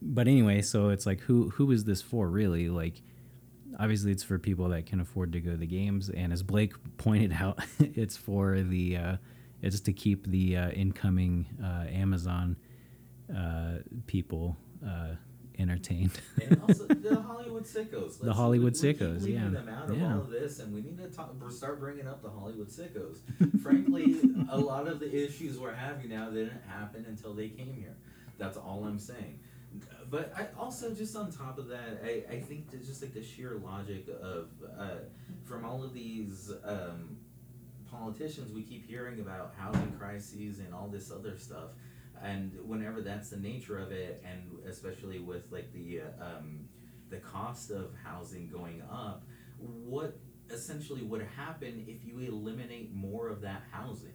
but 0.01 0.27
anyway, 0.27 0.61
so 0.61 0.89
it's 0.89 1.05
like 1.05 1.21
who 1.21 1.49
who 1.49 1.71
is 1.71 1.83
this 1.83 2.01
for 2.01 2.29
really? 2.29 2.69
Like 2.69 3.01
obviously 3.79 4.11
it's 4.11 4.23
for 4.23 4.39
people 4.39 4.69
that 4.69 4.85
can 4.85 4.99
afford 4.99 5.33
to 5.33 5.41
go 5.41 5.51
to 5.51 5.57
the 5.57 5.67
games, 5.67 6.09
and 6.09 6.31
as 6.31 6.43
Blake 6.43 6.73
pointed 6.97 7.33
out, 7.33 7.59
it's 7.79 8.15
for 8.17 8.61
the 8.61 8.97
uh, 8.97 9.17
it's 9.61 9.79
to 9.81 9.93
keep 9.93 10.27
the 10.27 10.57
uh, 10.57 10.69
incoming 10.71 11.47
uh, 11.63 11.85
Amazon 11.89 12.55
uh, 13.35 13.79
people 14.05 14.57
uh, 14.85 15.15
entertained. 15.59 16.11
and 16.43 16.61
also 16.61 16.85
the 16.85 17.19
Hollywood 17.21 17.63
sickos. 17.63 18.19
The 18.19 18.33
Hollywood 18.33 18.77
we, 18.81 18.87
we 18.87 18.93
keep 18.93 19.01
sickos, 19.01 19.27
yeah. 19.27 19.49
them 19.49 19.69
out 19.69 19.89
of 19.89 19.97
Yeah. 19.97 20.13
all 20.13 20.21
of 20.21 20.29
this, 20.29 20.59
and 20.59 20.73
we 20.73 20.81
need 20.81 20.97
to 20.99 21.07
talk, 21.09 21.33
start 21.49 21.79
bringing 21.79 22.07
up 22.07 22.21
the 22.21 22.29
Hollywood 22.29 22.69
sickos. 22.69 23.17
Frankly, 23.61 24.17
a 24.49 24.57
lot 24.57 24.87
of 24.87 24.99
the 24.99 25.13
issues 25.25 25.57
we're 25.57 25.73
having 25.73 26.09
now 26.09 26.29
didn't 26.29 26.61
happen 26.67 27.05
until 27.07 27.33
they 27.33 27.49
came 27.49 27.73
here. 27.73 27.95
That's 28.37 28.57
all 28.57 28.85
I'm 28.85 28.99
saying. 28.99 29.39
But 30.09 30.31
I 30.37 30.47
also 30.57 30.93
just 30.93 31.15
on 31.15 31.31
top 31.31 31.57
of 31.57 31.67
that, 31.67 32.01
I, 32.03 32.23
I 32.31 32.39
think 32.39 32.71
there's 32.71 32.87
just 32.87 33.01
like 33.01 33.13
the 33.13 33.23
sheer 33.23 33.59
logic 33.63 34.07
of 34.21 34.49
uh, 34.77 34.89
from 35.43 35.65
all 35.65 35.83
of 35.83 35.93
these 35.93 36.51
um, 36.63 37.17
politicians, 37.89 38.51
we 38.53 38.63
keep 38.63 38.87
hearing 38.87 39.19
about 39.19 39.53
housing 39.57 39.91
crises 39.97 40.59
and 40.59 40.73
all 40.73 40.87
this 40.87 41.11
other 41.11 41.37
stuff. 41.37 41.71
And 42.21 42.51
whenever 42.63 43.01
that's 43.01 43.29
the 43.29 43.37
nature 43.37 43.77
of 43.77 43.91
it, 43.91 44.23
and 44.25 44.65
especially 44.67 45.19
with 45.19 45.51
like 45.51 45.71
the 45.71 46.01
uh, 46.01 46.25
um, 46.25 46.67
the 47.09 47.17
cost 47.17 47.71
of 47.71 47.91
housing 48.03 48.49
going 48.49 48.81
up, 48.91 49.23
what 49.57 50.17
essentially 50.49 51.03
would 51.03 51.21
happen 51.35 51.85
if 51.87 52.03
you 52.05 52.19
eliminate 52.19 52.93
more 52.93 53.29
of 53.29 53.41
that 53.41 53.63
housing? 53.71 54.13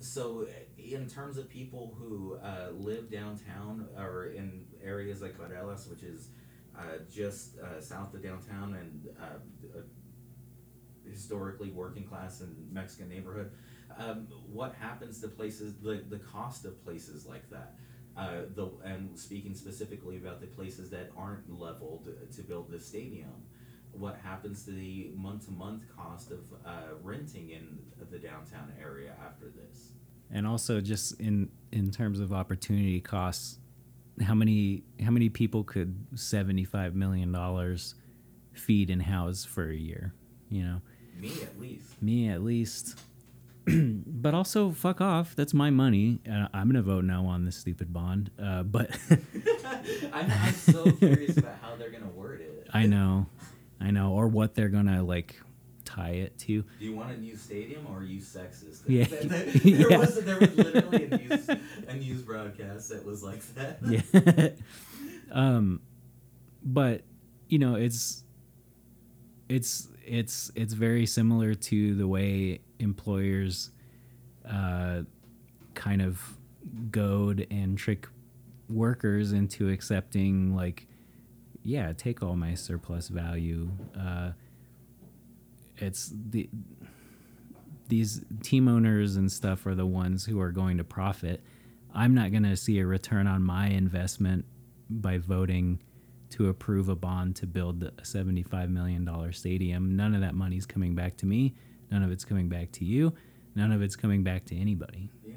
So, 0.00 0.46
in 0.76 1.08
terms 1.08 1.38
of 1.38 1.48
people 1.48 1.96
who 1.98 2.36
uh, 2.36 2.70
live 2.72 3.10
downtown 3.10 3.88
or 3.96 4.26
in 4.26 4.66
areas 4.82 5.22
like 5.22 5.38
Barelas, 5.38 5.88
which 5.88 6.02
is 6.02 6.28
uh, 6.78 6.98
just 7.10 7.58
uh, 7.58 7.80
south 7.80 8.14
of 8.14 8.22
downtown 8.22 8.74
and 8.74 9.08
uh, 9.20 9.80
historically 11.10 11.70
working 11.70 12.04
class 12.04 12.40
and 12.40 12.54
Mexican 12.72 13.08
neighborhood, 13.08 13.50
um, 13.98 14.26
what 14.50 14.74
happens 14.74 15.20
to 15.20 15.28
places, 15.28 15.76
the, 15.82 16.04
the 16.08 16.18
cost 16.18 16.64
of 16.64 16.82
places 16.84 17.26
like 17.26 17.48
that? 17.50 17.74
Uh, 18.16 18.42
the, 18.54 18.70
and 18.82 19.18
speaking 19.18 19.54
specifically 19.54 20.16
about 20.16 20.40
the 20.40 20.46
places 20.46 20.88
that 20.88 21.10
aren't 21.16 21.50
leveled 21.50 22.08
to 22.34 22.42
build 22.42 22.70
the 22.70 22.80
stadium, 22.80 23.44
what 23.92 24.18
happens 24.22 24.64
to 24.64 24.70
the 24.70 25.10
month 25.14 25.46
to 25.46 25.52
month 25.52 25.82
cost 25.94 26.30
of 26.30 26.40
uh, 26.64 26.94
renting 27.02 27.50
in 27.50 27.78
the 28.10 28.18
downtown 28.18 28.72
area 28.80 29.12
after 29.22 29.46
this? 29.46 29.90
and 30.30 30.46
also 30.46 30.80
just 30.80 31.18
in 31.20 31.48
in 31.72 31.90
terms 31.90 32.20
of 32.20 32.32
opportunity 32.32 33.00
costs 33.00 33.58
how 34.22 34.34
many 34.34 34.82
how 35.04 35.10
many 35.10 35.28
people 35.28 35.62
could 35.62 36.06
75 36.14 36.94
million 36.94 37.32
dollars 37.32 37.94
feed 38.52 38.90
and 38.90 39.02
house 39.02 39.44
for 39.44 39.68
a 39.70 39.76
year 39.76 40.14
you 40.48 40.62
know 40.62 40.80
Me 41.20 41.32
at 41.42 41.58
least. 41.60 42.02
me 42.02 42.28
at 42.28 42.42
least 42.42 42.98
but 43.66 44.34
also 44.34 44.70
fuck 44.70 45.00
off 45.00 45.34
that's 45.34 45.52
my 45.54 45.70
money 45.70 46.20
uh, 46.30 46.46
i'm 46.54 46.68
gonna 46.68 46.82
vote 46.82 47.04
no 47.04 47.26
on 47.26 47.44
this 47.44 47.56
stupid 47.56 47.92
bond 47.92 48.30
uh, 48.40 48.62
but 48.62 48.90
I'm, 50.12 50.30
I'm 50.30 50.52
so 50.54 50.92
curious 50.92 51.36
about 51.36 51.56
how 51.60 51.74
they're 51.76 51.90
gonna 51.90 52.06
word 52.10 52.40
it. 52.42 52.68
i 52.72 52.86
know 52.86 53.26
i 53.80 53.90
know 53.90 54.12
or 54.12 54.28
what 54.28 54.54
they're 54.54 54.68
gonna 54.68 55.02
like 55.02 55.40
tie 55.84 56.10
it 56.10 56.36
to 56.38 56.62
Do 56.62 56.84
you 56.84 56.94
want 56.94 57.12
a 57.12 57.16
new 57.16 57.36
stadium 57.36 57.86
or 57.88 57.98
are 57.98 58.02
you 58.04 58.20
sexist? 58.20 58.82
Yeah. 58.88 59.04
there, 59.22 59.46
Yeah. 59.90 59.98
was 59.98 60.22
there 60.24 60.38
was 60.38 60.54
literally 60.56 61.04
a 61.04 61.16
news 61.18 61.48
a 61.88 61.94
news 61.94 62.22
broadcast 62.22 62.88
that 62.90 63.04
was 63.04 63.22
like 63.22 63.40
that. 63.54 63.78
yeah 63.88 64.48
um 65.32 65.80
but 66.64 67.02
you 67.48 67.58
know 67.58 67.74
it's 67.76 68.22
it's 69.48 69.88
it's 70.06 70.50
it's 70.54 70.72
very 70.72 71.04
similar 71.04 71.54
to 71.54 71.94
the 71.94 72.06
way 72.06 72.60
employers 72.78 73.70
uh 74.48 75.02
kind 75.74 76.00
of 76.00 76.20
goad 76.90 77.46
and 77.50 77.76
trick 77.76 78.08
workers 78.68 79.32
into 79.32 79.68
accepting 79.68 80.54
like 80.54 80.86
yeah 81.62 81.92
take 81.92 82.22
all 82.22 82.36
my 82.36 82.54
surplus 82.54 83.08
value 83.08 83.70
uh 83.98 84.30
it's 85.78 86.12
the 86.30 86.48
these 87.88 88.24
team 88.42 88.68
owners 88.68 89.16
and 89.16 89.30
stuff 89.30 89.66
are 89.66 89.74
the 89.74 89.86
ones 89.86 90.24
who 90.24 90.40
are 90.40 90.50
going 90.50 90.78
to 90.78 90.84
profit. 90.84 91.42
I'm 91.94 92.14
not 92.14 92.30
going 92.30 92.42
to 92.42 92.56
see 92.56 92.78
a 92.78 92.86
return 92.86 93.26
on 93.26 93.42
my 93.42 93.68
investment 93.68 94.44
by 94.90 95.18
voting 95.18 95.80
to 96.30 96.48
approve 96.48 96.88
a 96.88 96.96
bond 96.96 97.36
to 97.36 97.46
build 97.46 97.82
a 97.82 97.90
$75 98.02 98.70
million 98.70 99.32
stadium. 99.32 99.96
None 99.96 100.14
of 100.14 100.20
that 100.20 100.34
money's 100.34 100.66
coming 100.66 100.94
back 100.94 101.16
to 101.18 101.26
me. 101.26 101.54
None 101.90 102.02
of 102.02 102.10
it's 102.10 102.24
coming 102.24 102.48
back 102.48 102.72
to 102.72 102.84
you. 102.84 103.14
None 103.54 103.72
of 103.72 103.82
it's 103.82 103.96
coming 103.96 104.22
back 104.22 104.44
to 104.46 104.56
anybody. 104.56 105.10
Yeah, 105.24 105.34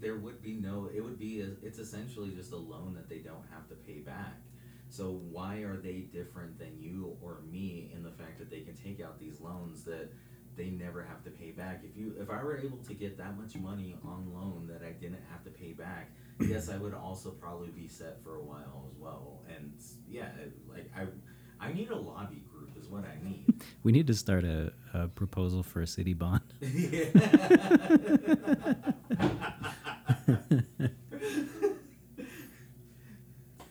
there 0.00 0.16
would 0.16 0.40
be 0.42 0.54
no. 0.54 0.88
It 0.94 1.02
would 1.02 1.18
be. 1.18 1.42
A, 1.42 1.48
it's 1.62 1.78
essentially 1.78 2.30
just 2.30 2.52
a 2.52 2.56
loan 2.56 2.94
that 2.94 3.08
they 3.08 3.18
don't 3.18 3.44
have 3.52 3.68
to 3.68 3.74
pay 3.74 3.98
back. 3.98 4.40
So 4.88 5.20
why 5.30 5.58
are 5.58 5.76
they 5.76 6.08
different 6.12 6.58
than 6.58 6.76
you 6.78 7.16
or 7.22 7.42
me 7.48 7.92
in 7.94 8.02
the 8.02 8.10
fact 8.10 8.38
that 8.38 8.50
they 8.50 8.60
can 8.60 8.74
take 8.74 9.00
out 9.00 9.20
these 9.20 9.40
loans 9.40 9.84
that 9.84 10.12
they 10.56 10.70
never 10.70 11.02
have 11.04 11.22
to 11.24 11.30
pay 11.30 11.52
back? 11.52 11.82
If 11.84 11.96
you, 11.96 12.14
if 12.18 12.28
I 12.28 12.42
were 12.42 12.58
able 12.58 12.78
to 12.78 12.94
get 12.94 13.16
that 13.18 13.38
much 13.38 13.54
money 13.54 13.94
on 14.04 14.32
loan 14.34 14.68
that 14.68 14.84
I 14.84 14.92
didn't 14.92 15.22
have 15.30 15.44
to 15.44 15.50
pay 15.50 15.72
back, 15.72 16.10
yes, 16.40 16.68
I 16.68 16.76
would 16.76 16.94
also 16.94 17.30
probably 17.30 17.68
be 17.68 17.88
set 17.88 18.22
for 18.22 18.36
a 18.36 18.42
while 18.42 18.88
as 18.90 18.96
well. 18.98 19.42
And 19.48 19.72
yeah, 20.08 20.28
like 20.68 20.90
I, 20.96 21.06
I 21.64 21.72
need 21.72 21.90
a 21.90 21.96
lobby 21.96 22.42
group 22.50 22.70
is 22.78 22.88
what 22.88 23.04
I 23.04 23.22
need. 23.22 23.46
We 23.82 23.92
need 23.92 24.06
to 24.06 24.14
start 24.14 24.44
a, 24.44 24.72
a 24.94 25.08
proposal 25.08 25.62
for 25.62 25.82
a 25.82 25.86
city 25.86 26.14
bond. 26.14 26.40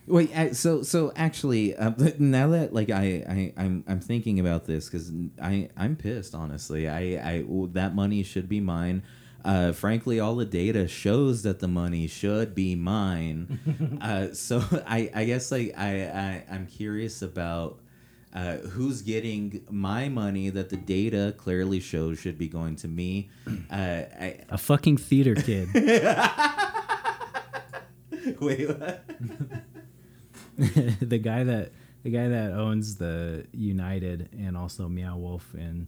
Wait, 0.07 0.35
I, 0.35 0.51
so 0.53 0.81
so 0.81 1.11
actually, 1.15 1.75
uh, 1.75 1.91
now 2.17 2.47
that 2.49 2.73
like 2.73 2.89
I, 2.89 3.23
I 3.29 3.53
I'm 3.55 3.83
I'm 3.87 3.99
thinking 3.99 4.39
about 4.39 4.65
this 4.65 4.89
because 4.89 5.11
I 5.39 5.69
I'm 5.77 5.95
pissed 5.95 6.33
honestly. 6.33 6.89
I 6.89 6.99
I 7.23 7.45
that 7.73 7.93
money 7.93 8.23
should 8.23 8.49
be 8.49 8.59
mine. 8.59 9.03
Uh, 9.45 9.71
frankly, 9.71 10.19
all 10.19 10.35
the 10.35 10.45
data 10.45 10.87
shows 10.87 11.43
that 11.43 11.59
the 11.59 11.67
money 11.67 12.07
should 12.07 12.53
be 12.53 12.75
mine. 12.75 13.97
uh, 14.01 14.33
so 14.33 14.61
I 14.87 15.09
I 15.13 15.25
guess 15.25 15.51
like 15.51 15.73
I, 15.77 16.03
I 16.03 16.43
I'm 16.51 16.67
curious 16.67 17.21
about. 17.21 17.79
Uh, 18.31 18.57
who's 18.57 19.01
getting 19.01 19.65
my 19.71 20.07
money 20.07 20.51
that 20.51 20.69
the 20.69 20.77
data 20.77 21.33
clearly 21.35 21.79
shows 21.79 22.19
should 22.19 22.37
be 22.37 22.47
going 22.47 22.75
to 22.75 22.87
me? 22.87 23.27
Uh, 23.71 24.03
I, 24.19 24.37
A 24.49 24.57
fucking 24.59 24.97
theater 24.97 25.33
kid. 25.33 25.67
wait, 28.39 28.69
what? 28.69 29.03
the 30.57 31.17
guy 31.17 31.43
that 31.43 31.71
the 32.03 32.09
guy 32.11 32.27
that 32.27 32.51
owns 32.51 32.97
the 32.97 33.47
United 33.51 34.29
and 34.37 34.55
also 34.55 34.87
Meow 34.87 35.17
Wolf 35.17 35.53
and 35.53 35.87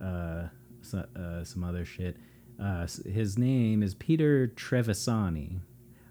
uh, 0.00 0.44
so, 0.82 1.04
uh, 1.16 1.44
some 1.44 1.64
other 1.64 1.84
shit. 1.84 2.16
Uh, 2.60 2.86
his 3.06 3.36
name 3.36 3.82
is 3.82 3.94
Peter 3.94 4.46
Trevisani. 4.48 5.60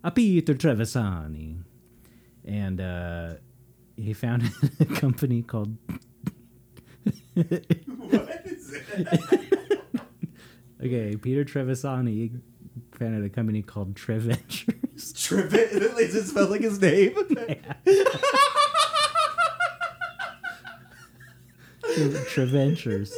A 0.04 0.12
Peter 0.12 0.54
Trevisani, 0.54 1.64
and 2.46 2.82
uh, 2.82 3.34
he 3.96 4.14
founded 4.14 4.52
a 4.80 4.86
company 4.86 5.42
called. 5.42 5.78
what 7.34 8.42
is 8.46 8.74
it? 8.94 9.40
Okay, 10.84 11.16
Peter 11.16 11.46
Trevisani 11.46 12.42
founded 12.92 13.24
a 13.24 13.30
company 13.30 13.62
called 13.62 13.96
Treventures. 13.96 15.14
Trivet? 15.16 15.72
Is 15.72 16.14
it 16.14 16.26
spelled 16.26 16.50
like 16.50 16.60
his 16.60 16.82
name? 16.82 17.16
Treventures. 22.28 23.14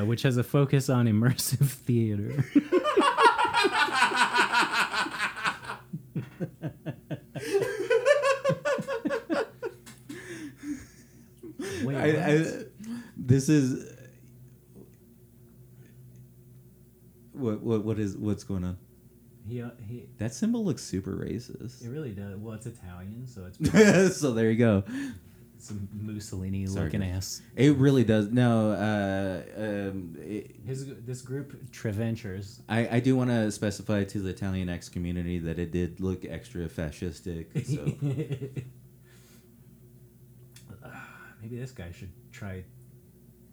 Uh, 0.00 0.04
which 0.04 0.22
has 0.22 0.36
a 0.36 0.44
focus 0.44 0.88
on 0.88 1.06
immersive 1.06 1.68
theater. 1.68 2.44
Wait, 11.84 11.96
I, 11.96 12.32
I, 12.32 12.64
this 13.16 13.48
is 13.48 13.90
what 17.32 17.60
what 17.62 17.84
what 17.84 17.98
is 17.98 18.16
what's 18.16 18.44
going 18.44 18.64
on? 18.64 18.78
he, 19.48 19.62
uh, 19.62 19.70
he, 19.86 20.06
That 20.18 20.32
symbol 20.34 20.64
looks 20.64 20.82
super 20.82 21.12
racist. 21.16 21.84
it 21.84 21.88
really 21.88 22.12
does. 22.12 22.36
Well, 22.36 22.54
it's 22.54 22.66
Italian, 22.66 23.26
so 23.26 23.50
it's 23.60 24.16
so 24.20 24.32
there 24.32 24.50
you 24.50 24.58
go. 24.58 24.84
Some 25.62 25.88
Mussolini 25.92 26.66
looking 26.66 27.02
ass. 27.02 27.42
It 27.56 27.76
really 27.76 28.04
does. 28.04 28.30
No, 28.30 28.72
uh, 28.72 29.42
um, 29.56 30.16
it, 30.18 30.56
His 30.66 30.86
this 31.04 31.22
group 31.22 31.70
Treventures. 31.70 32.62
I, 32.68 32.96
I 32.96 33.00
do 33.00 33.16
want 33.16 33.30
to 33.30 33.50
specify 33.50 34.04
to 34.04 34.20
the 34.20 34.30
Italian 34.30 34.68
X 34.68 34.88
community 34.88 35.38
that 35.38 35.58
it 35.58 35.70
did 35.72 36.00
look 36.00 36.24
extra 36.24 36.68
fascistic. 36.68 37.46
So 37.66 37.84
Maybe 41.42 41.56
this 41.56 41.72
guy 41.72 41.90
should 41.92 42.12
try 42.32 42.64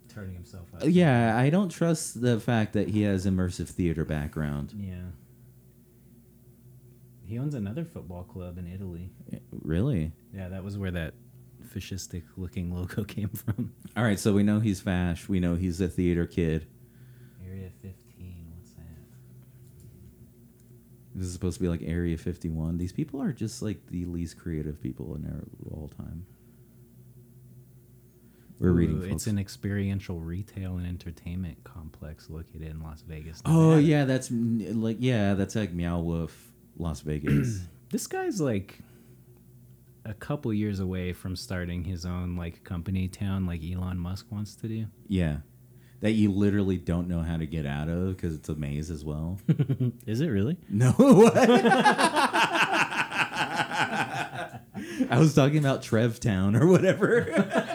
turning 0.09 0.33
himself 0.33 0.67
up. 0.73 0.81
yeah, 0.85 1.37
I 1.37 1.49
don't 1.49 1.69
trust 1.69 2.19
the 2.21 2.39
fact 2.39 2.73
that 2.73 2.89
he 2.89 3.03
has 3.03 3.25
immersive 3.25 3.69
theater 3.69 4.03
background. 4.03 4.73
Yeah. 4.75 4.95
He 7.25 7.39
owns 7.39 7.53
another 7.53 7.85
football 7.85 8.23
club 8.23 8.57
in 8.57 8.67
Italy. 8.67 9.11
Really? 9.51 10.11
Yeah, 10.33 10.49
that 10.49 10.63
was 10.63 10.77
where 10.77 10.91
that 10.91 11.13
fascistic 11.77 12.23
looking 12.35 12.73
logo 12.73 13.03
came 13.07 13.29
from. 13.29 13.73
All 13.95 14.03
right, 14.03 14.19
so 14.19 14.33
we 14.33 14.43
know 14.43 14.59
he's 14.59 14.79
fash. 14.81 15.27
We 15.27 15.39
know 15.39 15.55
he's 15.55 15.79
a 15.81 15.87
theater 15.87 16.25
kid. 16.25 16.67
Area 17.45 17.69
15, 17.81 18.53
what's 18.57 18.71
that? 18.73 18.83
This 21.15 21.27
is 21.27 21.33
supposed 21.33 21.57
to 21.57 21.61
be 21.63 21.69
like 21.69 21.81
Area 21.83 22.17
51. 22.17 22.77
These 22.77 22.93
people 22.93 23.21
are 23.21 23.31
just 23.31 23.61
like 23.61 23.87
the 23.87 24.05
least 24.05 24.37
creative 24.37 24.81
people 24.81 25.15
in 25.15 25.25
our 25.25 25.43
all 25.71 25.89
time. 25.97 26.25
We're 28.59 28.71
reading. 28.71 29.01
Folks. 29.01 29.13
It's 29.13 29.27
an 29.27 29.37
experiential 29.37 30.19
retail 30.19 30.77
and 30.77 30.87
entertainment 30.87 31.63
complex 31.63 32.27
located 32.27 32.63
in 32.63 32.81
Las 32.81 33.03
Vegas. 33.07 33.39
oh 33.45 33.77
yeah, 33.77 34.05
that's 34.05 34.31
like 34.31 34.97
yeah, 34.99 35.35
that's 35.35 35.55
like 35.55 35.73
Meow 35.73 35.99
Wolf, 35.99 36.35
Las 36.77 37.01
Vegas. 37.01 37.61
This 37.89 38.05
guy's 38.05 38.41
like 38.41 38.79
a 40.07 40.13
couple 40.13 40.53
years 40.53 40.79
away 40.79 41.13
from 41.13 41.35
starting 41.35 41.83
his 41.83 42.05
own 42.05 42.35
like 42.35 42.63
company 42.63 43.07
town, 43.07 43.45
like 43.45 43.61
Elon 43.63 43.97
Musk 43.97 44.27
wants 44.31 44.55
to 44.55 44.67
do. 44.67 44.85
yeah, 45.07 45.37
that 45.99 46.11
you 46.11 46.31
literally 46.31 46.77
don't 46.77 47.07
know 47.07 47.21
how 47.21 47.37
to 47.37 47.45
get 47.47 47.65
out 47.65 47.89
of 47.89 48.15
because 48.15 48.35
it's 48.35 48.49
a 48.49 48.55
maze 48.55 48.91
as 48.91 49.03
well. 49.03 49.39
Is 50.05 50.21
it 50.21 50.27
really? 50.27 50.57
No. 50.69 50.93
I 55.09 55.17
was 55.19 55.33
talking 55.33 55.57
about 55.57 55.81
Trev 55.81 56.19
Town 56.19 56.55
or 56.55 56.67
whatever. 56.67 57.25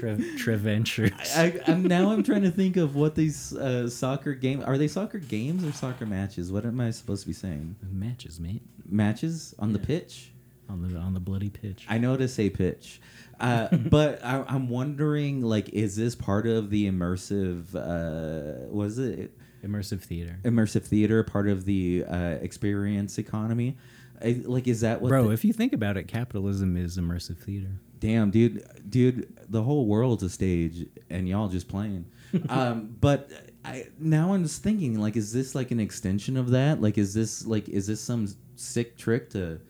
Trev 0.00 0.22
Treventures. 0.38 1.10
I, 1.36 1.60
I'm 1.66 1.82
now 1.84 2.10
I'm 2.10 2.22
trying 2.22 2.42
to 2.42 2.50
think 2.50 2.76
of 2.76 2.94
what 2.96 3.14
these 3.14 3.52
uh, 3.54 3.88
soccer 3.88 4.34
games 4.34 4.64
are. 4.64 4.76
They 4.78 4.88
soccer 4.88 5.18
games 5.18 5.64
or 5.64 5.72
soccer 5.72 6.06
matches? 6.06 6.52
What 6.52 6.64
am 6.66 6.80
I 6.80 6.90
supposed 6.90 7.22
to 7.22 7.26
be 7.28 7.32
saying? 7.32 7.76
Matches, 7.90 8.38
mate, 8.40 8.62
Matches 8.88 9.54
on 9.58 9.72
the 9.72 9.78
pitch? 9.78 10.32
on 10.68 10.82
the 10.82 10.98
on 10.98 11.14
the 11.14 11.20
bloody 11.20 11.48
pitch. 11.48 11.86
I 11.88 11.98
know 11.98 12.16
to 12.16 12.26
say 12.28 12.50
pitch, 12.50 13.00
uh, 13.38 13.68
but 13.76 14.24
I, 14.24 14.44
I'm 14.48 14.68
wondering 14.68 15.40
like, 15.42 15.68
is 15.70 15.94
this 15.96 16.14
part 16.16 16.46
of 16.46 16.70
the 16.70 16.90
immersive? 16.90 17.74
Uh, 17.74 18.66
was 18.68 18.98
it 18.98 19.30
Immersive 19.64 20.00
theater. 20.00 20.38
immersive 20.44 20.82
theater 20.82 21.22
part 21.24 21.48
of 21.48 21.64
the 21.64 22.04
uh, 22.08 22.16
experience 22.40 23.18
economy? 23.18 23.76
I, 24.22 24.40
like, 24.44 24.66
is 24.66 24.80
that 24.82 25.00
what? 25.00 25.08
Bro, 25.08 25.24
the- 25.28 25.30
if 25.30 25.44
you 25.44 25.52
think 25.52 25.72
about 25.72 25.96
it, 25.96 26.04
capitalism 26.08 26.76
is 26.76 26.96
immersive 26.98 27.38
theater. 27.38 27.70
Damn, 27.98 28.30
dude, 28.30 28.64
dude, 28.88 29.34
the 29.48 29.62
whole 29.62 29.86
world's 29.86 30.22
a 30.22 30.30
stage, 30.30 30.86
and 31.08 31.28
y'all 31.28 31.48
just 31.48 31.68
playing. 31.68 32.06
um, 32.48 32.96
but 33.00 33.30
I 33.64 33.88
now 33.98 34.34
I'm 34.34 34.42
just 34.42 34.62
thinking, 34.62 34.98
like, 34.98 35.16
is 35.16 35.32
this 35.32 35.54
like 35.54 35.70
an 35.70 35.80
extension 35.80 36.36
of 36.36 36.50
that? 36.50 36.80
Like, 36.80 36.98
is 36.98 37.14
this 37.14 37.46
like, 37.46 37.68
is 37.68 37.86
this 37.86 38.00
some 38.00 38.28
sick 38.56 38.96
trick 38.96 39.30
to 39.30 39.60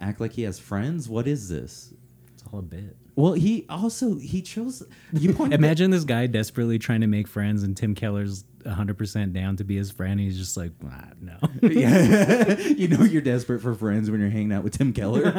act 0.00 0.20
like 0.20 0.32
he 0.32 0.42
has 0.42 0.58
friends? 0.58 1.08
What 1.08 1.28
is 1.28 1.48
this? 1.48 1.92
It's 2.34 2.44
all 2.52 2.58
a 2.58 2.62
bit. 2.62 2.96
Well, 3.18 3.32
he 3.32 3.66
also 3.68 4.14
he 4.14 4.42
chose. 4.42 4.82
You 5.12 5.34
Imagine 5.50 5.90
this 5.90 6.04
guy 6.04 6.28
desperately 6.28 6.78
trying 6.78 7.00
to 7.00 7.08
make 7.08 7.26
friends, 7.26 7.64
and 7.64 7.76
Tim 7.76 7.96
Keller's 7.96 8.44
100% 8.64 9.32
down 9.32 9.56
to 9.56 9.64
be 9.64 9.76
his 9.76 9.90
friend. 9.90 10.20
He's 10.20 10.38
just 10.38 10.56
like, 10.56 10.70
ah, 10.84 11.08
no. 11.20 11.36
yeah, 11.68 12.56
you 12.58 12.86
know 12.86 13.02
you're 13.02 13.22
desperate 13.22 13.60
for 13.60 13.74
friends 13.74 14.08
when 14.08 14.20
you're 14.20 14.30
hanging 14.30 14.52
out 14.52 14.62
with 14.62 14.78
Tim 14.78 14.92
Keller. 14.92 15.32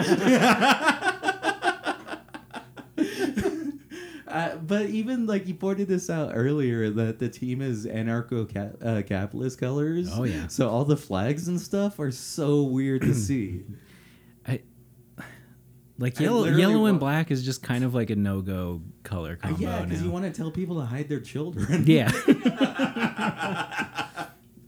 Uh, 4.30 4.56
but 4.58 4.86
even 4.90 5.26
like 5.26 5.48
you 5.48 5.56
pointed 5.56 5.88
this 5.88 6.10
out 6.10 6.32
earlier 6.36 6.90
that 6.92 7.18
the 7.18 7.28
team 7.28 7.62
is 7.62 7.86
anarcho 7.88 8.46
uh, 8.86 9.02
capitalist 9.02 9.60
colors. 9.60 10.10
Oh, 10.14 10.24
yeah. 10.24 10.48
So 10.48 10.70
all 10.70 10.86
the 10.86 10.98
flags 10.98 11.48
and 11.48 11.60
stuff 11.60 12.00
are 12.00 12.12
so 12.12 12.62
weird 12.64 13.02
to 13.02 13.16
see. 13.16 13.64
I, 14.48 14.62
like 15.98 16.20
yellow, 16.20 16.46
yellow 16.46 16.86
and 16.86 17.00
black 17.00 17.32
is 17.32 17.44
just 17.44 17.64
kind 17.64 17.84
of 17.84 17.94
like 17.96 18.10
a 18.12 18.16
no 18.16 18.42
go 18.42 18.82
color 19.04 19.38
Uh, 19.44 19.48
combo 19.48 19.62
yeah, 19.62 19.82
because 19.84 20.02
you 20.04 20.12
want 20.12 20.26
to 20.26 20.32
tell 20.32 20.52
people 20.52 20.80
to 20.80 20.86
hide 20.86 21.10
their 21.10 21.20
children. 21.20 21.84
yeah. 21.88 22.10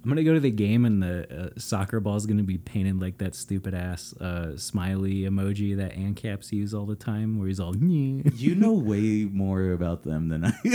I'm 0.04 0.10
gonna 0.10 0.24
go 0.24 0.34
to 0.34 0.40
the 0.40 0.50
game 0.52 0.86
and 0.86 1.02
the 1.04 1.28
uh, 1.56 1.60
soccer 1.60 2.00
ball 2.00 2.16
is 2.16 2.26
gonna 2.26 2.42
be 2.44 2.58
painted 2.58 3.00
like 3.00 3.20
that 3.20 3.36
stupid 3.36 3.74
ass 3.76 4.14
uh, 4.20 4.58
smiley 4.58 5.22
emoji 5.22 5.78
that 5.78 5.96
ANCAPs 5.96 6.52
use 6.52 6.74
all 6.74 6.86
the 6.88 6.96
time, 6.96 7.38
where 7.38 7.48
he's 7.48 7.60
all 7.60 7.74
"Nyeh." 7.76 8.32
you 8.40 8.56
know 8.56 8.74
way 8.74 9.26
more 9.32 9.72
about 9.74 10.04
them 10.04 10.30
than 10.30 10.46
I. 10.46 10.50
uh, 10.50 10.52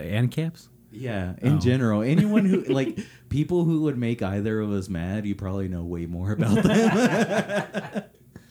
ANCAPs. 0.00 0.68
Yeah, 0.90 1.34
in 1.42 1.54
Oh. 1.54 1.58
general, 1.58 2.02
anyone 2.02 2.44
who 2.44 2.62
like 2.64 2.98
people 3.28 3.64
who 3.64 3.82
would 3.82 3.98
make 3.98 4.22
either 4.22 4.60
of 4.60 4.70
us 4.72 4.88
mad, 4.88 5.26
you 5.26 5.34
probably 5.34 5.68
know 5.68 5.82
way 5.84 6.06
more 6.06 6.32
about 6.32 6.62
them. 6.62 8.04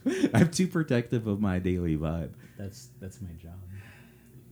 I'm 0.33 0.49
too 0.49 0.67
protective 0.67 1.27
of 1.27 1.39
my 1.39 1.59
daily 1.59 1.95
vibe. 1.97 2.31
That's 2.57 2.89
that's 2.99 3.21
my 3.21 3.31
job. 3.41 3.53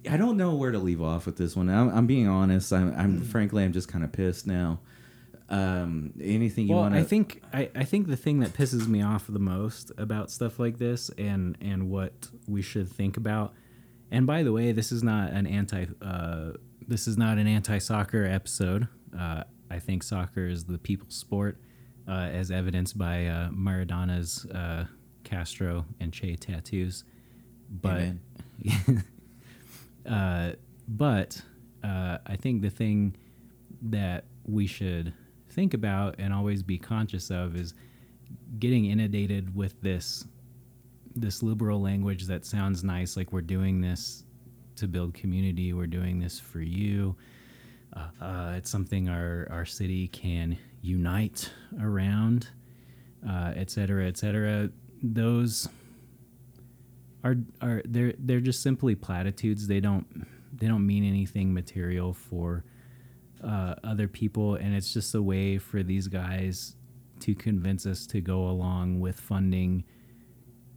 I 0.10 0.18
don't 0.18 0.36
know 0.38 0.56
where 0.56 0.72
to 0.72 0.80
leave 0.80 1.02
off 1.02 1.26
with 1.26 1.38
this 1.38 1.56
one. 1.56 1.70
I'm, 1.70 1.90
I'm 1.90 2.08
being 2.08 2.28
honest. 2.28 2.74
I'm, 2.74 2.94
I'm 2.98 3.22
frankly, 3.22 3.64
I'm 3.64 3.72
just 3.72 3.88
kind 3.88 4.04
of 4.04 4.12
pissed 4.12 4.48
now. 4.48 4.80
Um, 5.52 6.14
anything 6.22 6.70
you 6.70 6.76
well, 6.76 6.84
want 6.84 6.96
to? 6.96 7.02
I 7.02 7.04
think 7.04 7.44
I, 7.52 7.70
I 7.76 7.84
think 7.84 8.08
the 8.08 8.16
thing 8.16 8.40
that 8.40 8.54
pisses 8.54 8.88
me 8.88 9.02
off 9.02 9.26
the 9.28 9.38
most 9.38 9.92
about 9.98 10.32
stuff 10.32 10.60
like 10.60 10.78
this 10.78 11.10
and 11.18 11.58
and 11.60 11.90
what 11.90 12.30
we 12.48 12.62
should 12.62 12.90
think 12.90 13.18
about. 13.18 13.54
And 14.10 14.26
by 14.26 14.44
the 14.44 14.54
way, 14.54 14.72
this 14.72 14.94
is 14.94 15.04
not 15.04 15.32
an 15.32 15.46
anti 15.46 15.88
uh, 16.02 16.52
this 16.88 17.06
is 17.06 17.18
not 17.18 17.38
an 17.38 17.48
anti 17.48 17.80
soccer 17.80 18.24
episode. 18.26 18.88
Uh, 19.18 19.44
I 19.70 19.80
think 19.80 20.04
soccer 20.04 20.48
is 20.48 20.64
the 20.64 20.78
people's 20.78 21.16
sport, 21.16 21.60
uh, 22.08 22.30
as 22.32 22.50
evidenced 22.50 22.98
by 22.98 23.26
uh, 23.26 23.50
Maradona's 23.52 24.46
uh, 24.46 24.86
Castro 25.26 25.86
and 26.00 26.14
Che 26.14 26.38
tattoos. 26.38 27.04
But 27.70 28.14
uh, 30.10 30.52
but 30.88 31.42
uh, 31.84 32.20
I 32.26 32.38
think 32.38 32.62
the 32.62 32.70
thing 32.70 33.18
that 33.82 34.26
we 34.46 34.66
should 34.66 35.14
think 35.52 35.74
about 35.74 36.16
and 36.18 36.34
always 36.34 36.64
be 36.64 36.78
conscious 36.78 37.30
of 37.30 37.56
is 37.56 37.74
getting 38.60 38.86
inundated 38.86 39.56
with 39.56 39.82
this 39.82 40.26
this 41.16 41.44
liberal 41.44 41.82
language 41.82 42.26
that 42.28 42.46
sounds 42.46 42.84
nice, 42.84 43.18
like 43.18 43.34
we're 43.34 43.42
doing 43.42 43.82
this 43.82 44.24
to 44.78 44.88
build 44.88 45.14
community, 45.14 45.74
we're 45.74 45.86
doing 45.86 46.20
this 46.20 46.40
for 46.40 46.62
you. 46.62 47.16
Uh, 47.94 48.24
uh, 48.24 48.54
it's 48.56 48.70
something 48.70 49.10
our 49.10 49.48
our 49.52 49.66
city 49.66 50.08
can 50.08 50.58
unite 50.82 51.52
around, 51.82 52.48
uh, 53.30 53.52
et 53.56 53.70
cetera, 53.70 54.08
et 54.08 54.18
cetera. 54.18 54.70
Those 55.04 55.68
are 57.24 57.36
are 57.62 57.82
they're 57.86 58.14
they're 58.18 58.40
just 58.40 58.62
simply 58.62 58.96
platitudes. 58.96 59.68
They 59.68 59.82
don't 59.82 60.08
they 60.54 60.68
don't 60.68 60.86
mean 60.88 61.04
anything 61.04 61.54
material 61.54 62.14
for 62.14 62.64
uh, 63.44 63.76
other 63.84 64.08
people, 64.08 64.56
and 64.56 64.76
it's 64.76 64.94
just 64.94 65.16
a 65.16 65.22
way 65.22 65.58
for 65.58 65.84
these 65.84 66.08
guys 66.08 66.76
to 67.22 67.36
convince 67.36 67.86
us 67.86 68.06
to 68.08 68.22
go 68.22 68.48
along 68.48 69.00
with 69.00 69.20
funding 69.20 69.84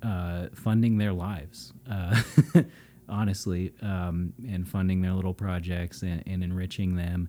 uh, 0.02 0.48
funding 0.54 0.98
their 0.98 1.12
lives. 1.12 1.72
Uh, 1.90 2.20
honestly, 3.08 3.72
um, 3.82 4.32
and 4.48 4.68
funding 4.68 5.00
their 5.00 5.12
little 5.12 5.34
projects 5.34 6.02
and, 6.02 6.22
and 6.26 6.42
enriching 6.42 6.96
them. 6.96 7.28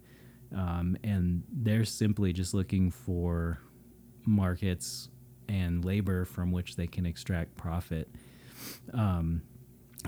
Um, 0.56 0.98
and 1.04 1.44
they're 1.52 1.86
simply 1.86 2.34
just 2.34 2.54
looking 2.54 2.92
for 2.92 3.60
markets 4.26 5.10
and 5.48 5.84
labor 5.84 6.26
from 6.26 6.52
which 6.52 6.76
they 6.76 6.88
can 6.88 7.06
extract 7.06 7.56
profit. 7.56 8.10
Um, 8.94 9.42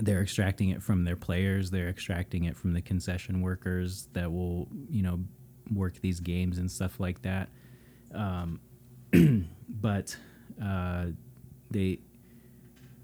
they're 0.01 0.21
extracting 0.21 0.69
it 0.69 0.81
from 0.81 1.03
their 1.03 1.15
players. 1.15 1.71
They're 1.71 1.89
extracting 1.89 2.45
it 2.45 2.57
from 2.57 2.73
the 2.73 2.81
concession 2.81 3.41
workers 3.41 4.07
that 4.13 4.31
will, 4.31 4.67
you 4.89 5.01
know, 5.01 5.19
work 5.73 5.99
these 6.01 6.19
games 6.19 6.57
and 6.57 6.69
stuff 6.69 6.99
like 6.99 7.21
that. 7.23 7.49
Um, 8.13 8.59
but 9.69 10.15
uh, 10.63 11.07
they, 11.71 11.99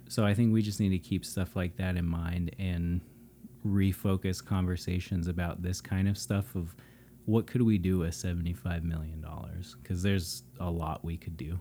so 0.08 0.26
I 0.26 0.34
think 0.34 0.54
we 0.54 0.62
just 0.62 0.80
need 0.80 0.90
to 0.90 1.00
keep 1.00 1.26
stuff 1.26 1.56
like 1.56 1.78
that 1.78 1.98
in 1.98 2.06
mind 2.06 2.56
and 2.60 3.02
refocus 3.66 4.44
conversations 4.44 5.28
about 5.28 5.62
this 5.62 5.82
kind 5.82 6.08
of 6.08 6.18
stuff 6.18 6.56
of 6.56 6.76
what 7.26 7.48
could 7.48 7.62
we 7.62 7.78
do 7.78 8.00
with 8.00 8.12
$75 8.12 8.84
million 8.84 9.26
because 9.82 10.04
there's 10.04 10.44
a 10.60 10.70
lot 10.70 11.04
we 11.06 11.16
could 11.16 11.38
do 11.38 11.60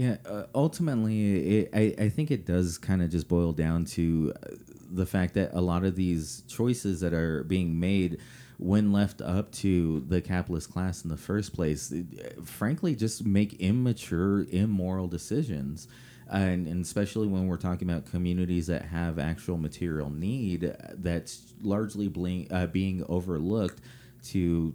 Yeah, 0.00 0.16
uh, 0.24 0.44
ultimately, 0.54 1.58
it, 1.58 1.70
I, 1.74 1.94
I 2.04 2.08
think 2.08 2.30
it 2.30 2.46
does 2.46 2.78
kind 2.78 3.02
of 3.02 3.10
just 3.10 3.28
boil 3.28 3.52
down 3.52 3.84
to 3.96 4.32
uh, 4.34 4.54
the 4.90 5.04
fact 5.04 5.34
that 5.34 5.50
a 5.52 5.60
lot 5.60 5.84
of 5.84 5.94
these 5.94 6.42
choices 6.48 7.00
that 7.00 7.12
are 7.12 7.44
being 7.44 7.78
made, 7.78 8.16
when 8.56 8.92
left 8.92 9.20
up 9.20 9.52
to 9.56 10.00
the 10.08 10.22
capitalist 10.22 10.72
class 10.72 11.04
in 11.04 11.10
the 11.10 11.18
first 11.18 11.52
place, 11.52 11.92
it, 11.92 12.06
frankly, 12.46 12.94
just 12.96 13.26
make 13.26 13.60
immature, 13.60 14.46
immoral 14.50 15.06
decisions. 15.06 15.86
And, 16.30 16.66
and 16.66 16.82
especially 16.82 17.26
when 17.26 17.46
we're 17.46 17.58
talking 17.58 17.90
about 17.90 18.06
communities 18.06 18.68
that 18.68 18.86
have 18.86 19.18
actual 19.18 19.58
material 19.58 20.08
need 20.08 20.64
uh, 20.64 20.72
that's 20.94 21.52
largely 21.60 22.08
bling, 22.08 22.50
uh, 22.50 22.68
being 22.68 23.04
overlooked 23.06 23.82
to 24.28 24.74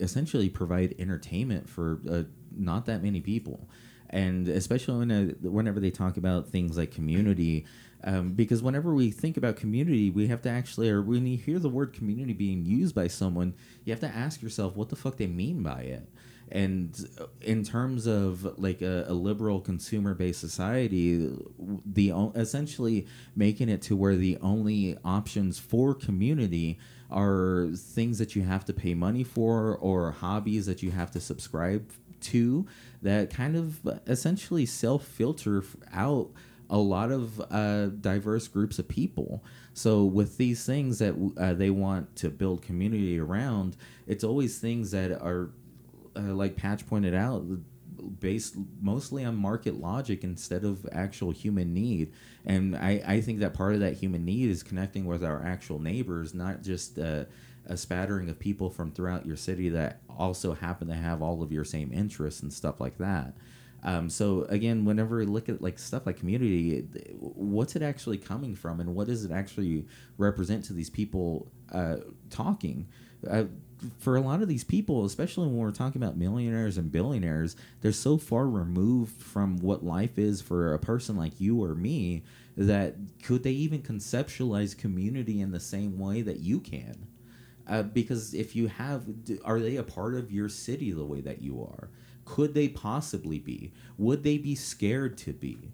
essentially 0.00 0.48
provide 0.48 0.96
entertainment 0.98 1.70
for 1.70 2.00
uh, 2.10 2.22
not 2.50 2.86
that 2.86 3.04
many 3.04 3.20
people 3.20 3.68
and 4.12 4.46
especially 4.48 4.98
when, 4.98 5.10
uh, 5.10 5.48
whenever 5.48 5.80
they 5.80 5.90
talk 5.90 6.16
about 6.16 6.48
things 6.48 6.76
like 6.76 6.90
community 6.90 7.66
um, 8.04 8.32
because 8.32 8.62
whenever 8.62 8.92
we 8.94 9.10
think 9.10 9.36
about 9.36 9.56
community 9.56 10.10
we 10.10 10.26
have 10.26 10.42
to 10.42 10.50
actually 10.50 10.90
or 10.90 11.02
when 11.02 11.26
you 11.26 11.38
hear 11.38 11.58
the 11.58 11.68
word 11.68 11.92
community 11.92 12.32
being 12.32 12.64
used 12.64 12.94
by 12.94 13.06
someone 13.06 13.54
you 13.84 13.92
have 13.92 14.00
to 14.00 14.08
ask 14.08 14.42
yourself 14.42 14.76
what 14.76 14.88
the 14.88 14.96
fuck 14.96 15.16
they 15.16 15.26
mean 15.26 15.62
by 15.62 15.82
it. 15.82 16.08
And 16.50 16.94
in 17.40 17.64
terms 17.64 18.06
of 18.06 18.58
like 18.58 18.82
a, 18.82 19.06
a 19.08 19.14
liberal 19.14 19.60
consumer 19.60 20.12
based 20.12 20.40
society, 20.40 21.34
the 21.86 22.12
essentially 22.34 23.06
making 23.34 23.70
it 23.70 23.80
to 23.82 23.96
where 23.96 24.16
the 24.16 24.36
only 24.42 24.98
options 25.02 25.58
for 25.58 25.94
community 25.94 26.78
are 27.10 27.68
things 27.74 28.18
that 28.18 28.36
you 28.36 28.42
have 28.42 28.66
to 28.66 28.74
pay 28.74 28.92
money 28.92 29.24
for 29.24 29.76
or 29.76 30.10
hobbies 30.10 30.66
that 30.66 30.82
you 30.82 30.90
have 30.90 31.10
to 31.12 31.20
subscribe 31.20 31.90
to 32.22 32.66
that 33.02 33.30
kind 33.30 33.56
of 33.56 33.80
essentially 34.06 34.66
self 34.66 35.04
filter 35.04 35.62
out 35.92 36.30
a 36.70 36.78
lot 36.78 37.12
of 37.12 37.40
uh, 37.50 37.86
diverse 37.86 38.48
groups 38.48 38.78
of 38.78 38.88
people. 38.88 39.44
So 39.74 40.04
with 40.04 40.38
these 40.38 40.64
things 40.64 40.98
that 41.00 41.14
uh, 41.36 41.52
they 41.52 41.70
want 41.70 42.16
to 42.16 42.30
build 42.30 42.62
community 42.62 43.20
around, 43.20 43.76
it's 44.06 44.24
always 44.24 44.58
things 44.58 44.90
that 44.92 45.12
are, 45.12 45.50
uh, 46.16 46.34
like 46.34 46.56
Patch 46.56 46.86
pointed 46.86 47.14
out, 47.14 47.44
based 48.20 48.56
mostly 48.80 49.24
on 49.24 49.36
market 49.36 49.80
logic 49.80 50.24
instead 50.24 50.64
of 50.64 50.86
actual 50.92 51.30
human 51.30 51.74
need. 51.74 52.12
And 52.46 52.74
I, 52.74 53.02
I 53.06 53.20
think 53.20 53.40
that 53.40 53.54
part 53.54 53.74
of 53.74 53.80
that 53.80 53.94
human 53.94 54.24
need 54.24 54.48
is 54.48 54.62
connecting 54.62 55.04
with 55.04 55.22
our 55.22 55.44
actual 55.44 55.78
neighbors, 55.78 56.32
not 56.32 56.62
just 56.62 56.98
uh, 56.98 57.24
a 57.66 57.76
spattering 57.76 58.28
of 58.28 58.38
people 58.38 58.70
from 58.70 58.90
throughout 58.90 59.26
your 59.26 59.36
city 59.36 59.68
that 59.70 60.00
also 60.08 60.54
happen 60.54 60.88
to 60.88 60.94
have 60.94 61.22
all 61.22 61.42
of 61.42 61.52
your 61.52 61.64
same 61.64 61.92
interests 61.92 62.42
and 62.42 62.52
stuff 62.52 62.80
like 62.80 62.98
that. 62.98 63.34
Um, 63.84 64.08
so 64.08 64.46
again, 64.48 64.84
whenever 64.84 65.18
we 65.18 65.26
look 65.26 65.48
at 65.48 65.60
like 65.60 65.78
stuff 65.78 66.06
like 66.06 66.16
community, 66.18 66.86
what's 67.18 67.74
it 67.74 67.82
actually 67.82 68.18
coming 68.18 68.54
from, 68.54 68.80
and 68.80 68.94
what 68.94 69.08
does 69.08 69.24
it 69.24 69.32
actually 69.32 69.86
represent 70.18 70.64
to 70.66 70.72
these 70.72 70.90
people 70.90 71.50
uh, 71.72 71.96
talking? 72.30 72.86
Uh, 73.28 73.44
for 73.98 74.16
a 74.16 74.20
lot 74.20 74.42
of 74.42 74.48
these 74.48 74.62
people, 74.62 75.04
especially 75.04 75.48
when 75.48 75.56
we're 75.56 75.72
talking 75.72 76.00
about 76.00 76.16
millionaires 76.16 76.78
and 76.78 76.92
billionaires, 76.92 77.56
they're 77.80 77.92
so 77.92 78.16
far 78.16 78.48
removed 78.48 79.20
from 79.20 79.56
what 79.58 79.84
life 79.84 80.18
is 80.18 80.40
for 80.40 80.72
a 80.72 80.78
person 80.78 81.16
like 81.16 81.40
you 81.40 81.62
or 81.62 81.74
me 81.74 82.22
that 82.56 82.94
could 83.22 83.42
they 83.42 83.50
even 83.50 83.82
conceptualize 83.82 84.76
community 84.76 85.40
in 85.40 85.50
the 85.50 85.60
same 85.60 85.98
way 85.98 86.22
that 86.22 86.38
you 86.40 86.60
can? 86.60 87.08
Uh, 87.66 87.82
because 87.82 88.34
if 88.34 88.56
you 88.56 88.68
have, 88.68 89.04
are 89.44 89.60
they 89.60 89.76
a 89.76 89.82
part 89.82 90.14
of 90.14 90.32
your 90.32 90.48
city 90.48 90.90
the 90.90 91.04
way 91.04 91.20
that 91.20 91.42
you 91.42 91.62
are? 91.62 91.90
Could 92.24 92.54
they 92.54 92.68
possibly 92.68 93.38
be? 93.38 93.72
Would 93.98 94.22
they 94.22 94.38
be 94.38 94.54
scared 94.54 95.16
to 95.18 95.32
be? 95.32 95.72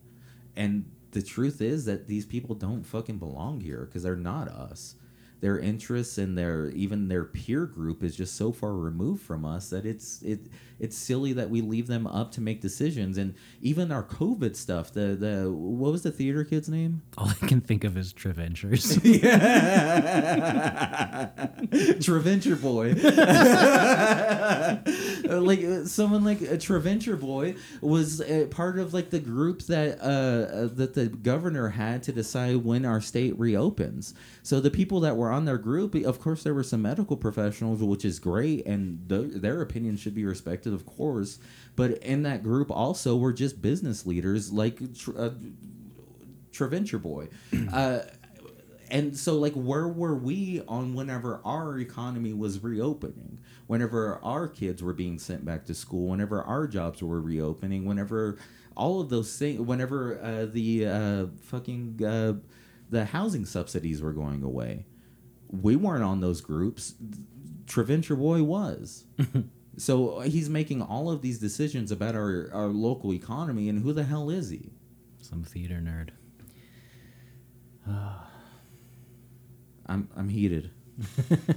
And 0.56 0.90
the 1.12 1.22
truth 1.22 1.60
is 1.60 1.84
that 1.86 2.08
these 2.08 2.26
people 2.26 2.54
don't 2.54 2.84
fucking 2.84 3.18
belong 3.18 3.60
here 3.60 3.86
because 3.86 4.02
they're 4.02 4.16
not 4.16 4.48
us. 4.48 4.94
Their 5.40 5.58
interests 5.58 6.18
and 6.18 6.36
their 6.36 6.70
even 6.70 7.08
their 7.08 7.24
peer 7.24 7.64
group 7.64 8.02
is 8.02 8.16
just 8.16 8.34
so 8.34 8.50
far 8.50 8.74
removed 8.74 9.22
from 9.22 9.44
us 9.44 9.70
that 9.70 9.86
it's 9.86 10.20
it 10.22 10.40
it's 10.80 10.96
silly 10.96 11.32
that 11.34 11.50
we 11.50 11.60
leave 11.60 11.86
them 11.86 12.06
up 12.06 12.32
to 12.32 12.40
make 12.40 12.60
decisions. 12.60 13.18
And 13.18 13.34
even 13.60 13.90
our 13.92 14.02
COVID 14.02 14.56
stuff, 14.56 14.92
the 14.92 15.16
the 15.16 15.50
what 15.52 15.92
was 15.92 16.02
the 16.02 16.10
theater 16.10 16.44
kid's 16.44 16.68
name? 16.68 17.02
All 17.16 17.28
I 17.28 17.46
can 17.46 17.60
think 17.60 17.84
of 17.84 17.96
is 17.96 18.12
Treventures. 18.12 18.98
yeah, 19.04 19.30
Treventure 22.00 22.56
boy. 22.56 22.92
like 25.24 25.62
uh, 25.64 25.84
someone 25.84 26.24
like 26.24 26.40
a 26.40 26.58
Treventure 26.58 27.16
boy 27.16 27.56
was 27.80 28.20
uh, 28.20 28.46
part 28.50 28.78
of 28.78 28.94
like 28.94 29.10
the 29.10 29.18
group 29.20 29.62
that 29.62 30.00
uh, 30.00 30.04
uh, 30.04 30.68
that 30.74 30.94
the 30.94 31.08
governor 31.08 31.70
had 31.70 32.02
to 32.04 32.12
decide 32.12 32.56
when 32.64 32.84
our 32.84 33.00
state 33.00 33.38
reopens. 33.38 34.14
So 34.42 34.60
the 34.60 34.70
people 34.70 35.00
that 35.00 35.16
were 35.16 35.30
on 35.30 35.44
their 35.44 35.58
group, 35.58 35.94
of 35.94 36.20
course, 36.20 36.42
there 36.42 36.54
were 36.54 36.62
some 36.62 36.82
medical 36.82 37.16
professionals, 37.16 37.82
which 37.82 38.04
is 38.04 38.18
great, 38.18 38.66
and 38.66 39.08
th- 39.08 39.32
their 39.34 39.60
opinion 39.60 39.96
should 39.96 40.14
be 40.14 40.24
respected, 40.24 40.67
of 40.72 40.86
course. 40.86 41.38
But 41.76 41.98
in 41.98 42.22
that 42.24 42.42
group, 42.42 42.70
also, 42.70 43.16
were 43.16 43.32
just 43.32 43.62
business 43.62 44.06
leaders 44.06 44.52
like. 44.52 44.80
uh, 45.16 45.30
Treventure 46.52 46.98
boy. 46.98 47.28
Uh, 47.72 48.00
and 48.90 49.16
so 49.16 49.34
like 49.34 49.52
where 49.52 49.86
were 49.86 50.14
we 50.14 50.62
on 50.66 50.94
whenever 50.94 51.40
our 51.44 51.78
economy 51.78 52.32
was 52.32 52.62
reopening 52.62 53.38
whenever 53.66 54.18
our 54.22 54.48
kids 54.48 54.82
were 54.82 54.94
being 54.94 55.18
sent 55.18 55.44
back 55.44 55.66
to 55.66 55.74
school 55.74 56.08
whenever 56.08 56.42
our 56.42 56.66
jobs 56.66 57.02
were 57.02 57.20
reopening 57.20 57.84
whenever 57.84 58.38
all 58.74 59.00
of 59.00 59.10
those 59.10 59.36
things 59.36 59.60
whenever 59.60 60.18
uh, 60.22 60.46
the 60.46 60.86
uh, 60.86 61.26
fucking 61.42 62.02
uh, 62.02 62.32
the 62.88 63.04
housing 63.04 63.44
subsidies 63.44 64.00
were 64.00 64.14
going 64.14 64.42
away 64.42 64.86
we 65.50 65.76
weren't 65.76 66.04
on 66.04 66.20
those 66.20 66.40
groups 66.40 66.94
Treventure 67.66 68.16
boy 68.16 68.42
was 68.42 69.04
so 69.78 70.18
uh, 70.18 70.20
he's 70.22 70.48
making 70.48 70.82
all 70.82 71.10
of 71.10 71.22
these 71.22 71.38
decisions 71.38 71.90
about 71.90 72.14
our, 72.14 72.50
our 72.52 72.66
local 72.68 73.12
economy 73.12 73.68
and 73.68 73.82
who 73.82 73.92
the 73.92 74.04
hell 74.04 74.30
is 74.30 74.50
he 74.50 74.70
Some 75.22 75.44
theater 75.44 75.76
nerd. 75.76 76.10
i'm, 79.86 80.08
I'm 80.16 80.28
heated 80.28 80.70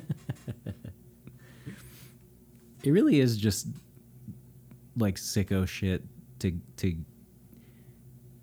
It 2.84 2.92
really 2.92 3.20
is 3.20 3.38
just 3.38 3.68
like 4.98 5.16
sicko 5.16 5.68
shit 5.68 6.04
to 6.40 6.52
to 6.78 6.96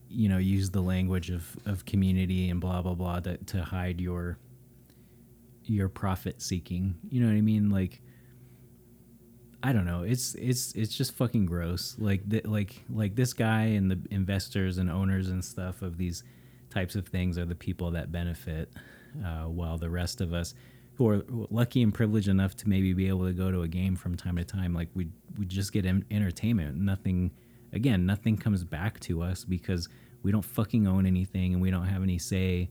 you 0.09 0.29
know 0.29 0.39
use 0.39 0.70
the 0.70 0.81
language 0.81 1.31
of 1.31 1.57
of 1.66 1.85
community 1.85 2.49
and 2.49 2.61
blah 2.61 2.81
blah 2.83 2.95
blah 2.95 3.20
to, 3.20 3.37
to 3.37 3.62
hide 3.62 4.01
your 4.01 4.39
your 5.64 5.89
profit 5.89 6.41
seeking. 6.41 6.95
You 7.11 7.20
know 7.20 7.26
what 7.26 7.37
I 7.37 7.41
mean? 7.41 7.70
Like 7.70 8.01
I 9.62 9.72
don't 9.72 9.86
know. 9.86 10.02
It's 10.02 10.34
it's 10.34 10.72
it's 10.74 10.96
just 10.96 11.14
fucking 11.16 11.46
gross. 11.46 11.96
Like 11.98 12.28
th- 12.28 12.44
like 12.46 12.84
like 12.88 13.16
this 13.16 13.32
guy 13.32 13.62
and 13.62 13.90
the 13.90 13.98
investors 14.11 14.78
and 14.78 14.90
owners 14.90 15.28
and 15.28 15.44
stuff 15.44 15.82
of 15.82 15.96
these 15.98 16.22
types 16.70 16.94
of 16.94 17.09
things 17.09 17.38
are 17.38 17.44
the 17.44 17.54
people 17.54 17.90
that 17.92 18.12
benefit, 18.12 18.72
uh, 19.24 19.44
while 19.44 19.78
the 19.78 19.90
rest 19.90 20.20
of 20.20 20.32
us 20.32 20.54
who 20.94 21.09
are 21.09 21.24
lucky 21.28 21.82
and 21.82 21.94
privileged 21.94 22.28
enough 22.28 22.56
to 22.56 22.68
maybe 22.68 22.92
be 22.92 23.09
able 23.09 23.24
to 23.24 23.32
go 23.32 23.50
to 23.52 23.62
a 23.62 23.68
game 23.68 23.94
from 23.94 24.16
time 24.16 24.36
to 24.36 24.44
time, 24.44 24.74
like 24.74 24.88
we 24.94 25.09
we 25.38 25.46
just 25.46 25.72
get 25.72 25.86
en- 25.86 26.04
entertainment. 26.11 26.76
Nothing, 26.76 27.30
again, 27.72 28.06
nothing 28.06 28.36
comes 28.36 28.64
back 28.64 28.98
to 29.00 29.22
us 29.22 29.44
because 29.44 29.88
we 30.22 30.32
don't 30.32 30.44
fucking 30.44 30.86
own 30.86 31.06
anything 31.06 31.52
and 31.52 31.62
we 31.62 31.70
don't 31.70 31.86
have 31.86 32.02
any 32.02 32.18
say 32.18 32.68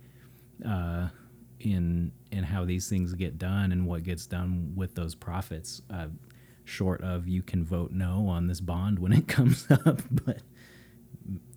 uh, 0.66 1.08
in 1.60 2.12
in 2.32 2.44
how 2.44 2.66
these 2.66 2.90
things 2.90 3.14
get 3.14 3.38
done 3.38 3.72
and 3.72 3.86
what 3.86 4.04
gets 4.04 4.26
done 4.26 4.74
with 4.76 4.96
those 4.96 5.16
profits. 5.16 5.82
Uh, 5.90 6.08
short 6.68 7.02
of 7.02 7.28
you 7.28 7.42
can 7.42 7.64
vote 7.64 7.92
no 7.92 8.28
on 8.28 8.48
this 8.48 8.60
bond 8.60 9.00
when 9.00 9.14
it 9.14 9.28
comes 9.38 9.66
up, 9.72 10.02
but 10.26 10.40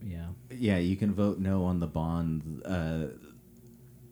yeah, 0.02 0.28
Yeah, 0.50 0.78
you 0.78 0.96
can 0.96 1.12
vote 1.12 1.38
no 1.38 1.64
on 1.64 1.80
the 1.80 1.86
bond 1.86 2.62
uh, 2.64 3.06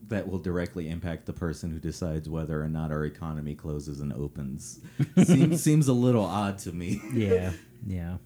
that 0.08 0.28
will 0.28 0.38
directly 0.38 0.88
impact 0.88 1.26
the 1.26 1.32
person 1.32 1.70
who 1.70 1.78
decides 1.78 2.28
whether 2.28 2.62
or 2.62 2.68
not 2.68 2.90
our 2.90 3.04
economy 3.04 3.54
closes 3.54 4.00
and 4.00 4.12
opens. 4.12 4.80
seems 5.24 5.62
seems 5.62 5.88
a 5.88 5.92
little 5.92 6.24
odd 6.24 6.58
to 6.58 6.72
me. 6.72 7.00
yeah, 7.12 7.52
yeah, 7.86 8.16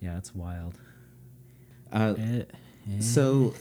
yeah. 0.00 0.18
It's 0.18 0.34
wild. 0.34 0.78
Uh, 1.92 2.14
eh. 2.18 2.42
so, 3.00 3.54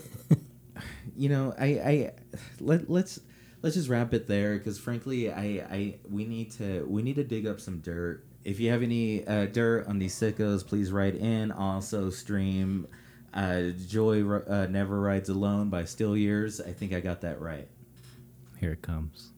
you 1.16 1.30
know, 1.30 1.54
I, 1.60 1.66
I 1.66 2.12
let 2.60 2.90
let's 2.90 3.20
let's 3.62 3.76
just 3.76 3.90
wrap 3.90 4.14
it 4.14 4.28
there 4.28 4.58
because 4.58 4.80
frankly, 4.80 5.32
I, 5.32 5.66
I 5.70 5.96
we 6.10 6.26
need 6.26 6.52
to 6.54 6.86
we 6.88 7.02
need 7.02 7.16
to 7.16 7.24
dig 7.24 7.48
up 7.48 7.60
some 7.60 7.80
dirt. 7.80 8.24
If 8.44 8.60
you 8.60 8.72
have 8.72 8.82
any 8.82 9.26
uh, 9.28 9.46
dirt 9.46 9.88
on 9.88 10.00
these 10.00 10.16
sickos, 10.16 10.66
please 10.66 10.92
write 10.92 11.16
in. 11.16 11.52
Also, 11.52 12.10
stream 12.10 12.88
uh, 13.34 13.70
"Joy 13.88 14.28
uh, 14.28 14.68
Never 14.70 15.00
Rides 15.00 15.30
Alone" 15.30 15.70
by 15.70 15.86
Still 15.86 16.18
Years. 16.18 16.60
I 16.60 16.74
think 16.74 16.94
I 16.94 17.00
got 17.00 17.22
that 17.22 17.40
right. 17.40 17.68
here 18.60 18.72
it 18.72 18.82
comes. 18.82 19.32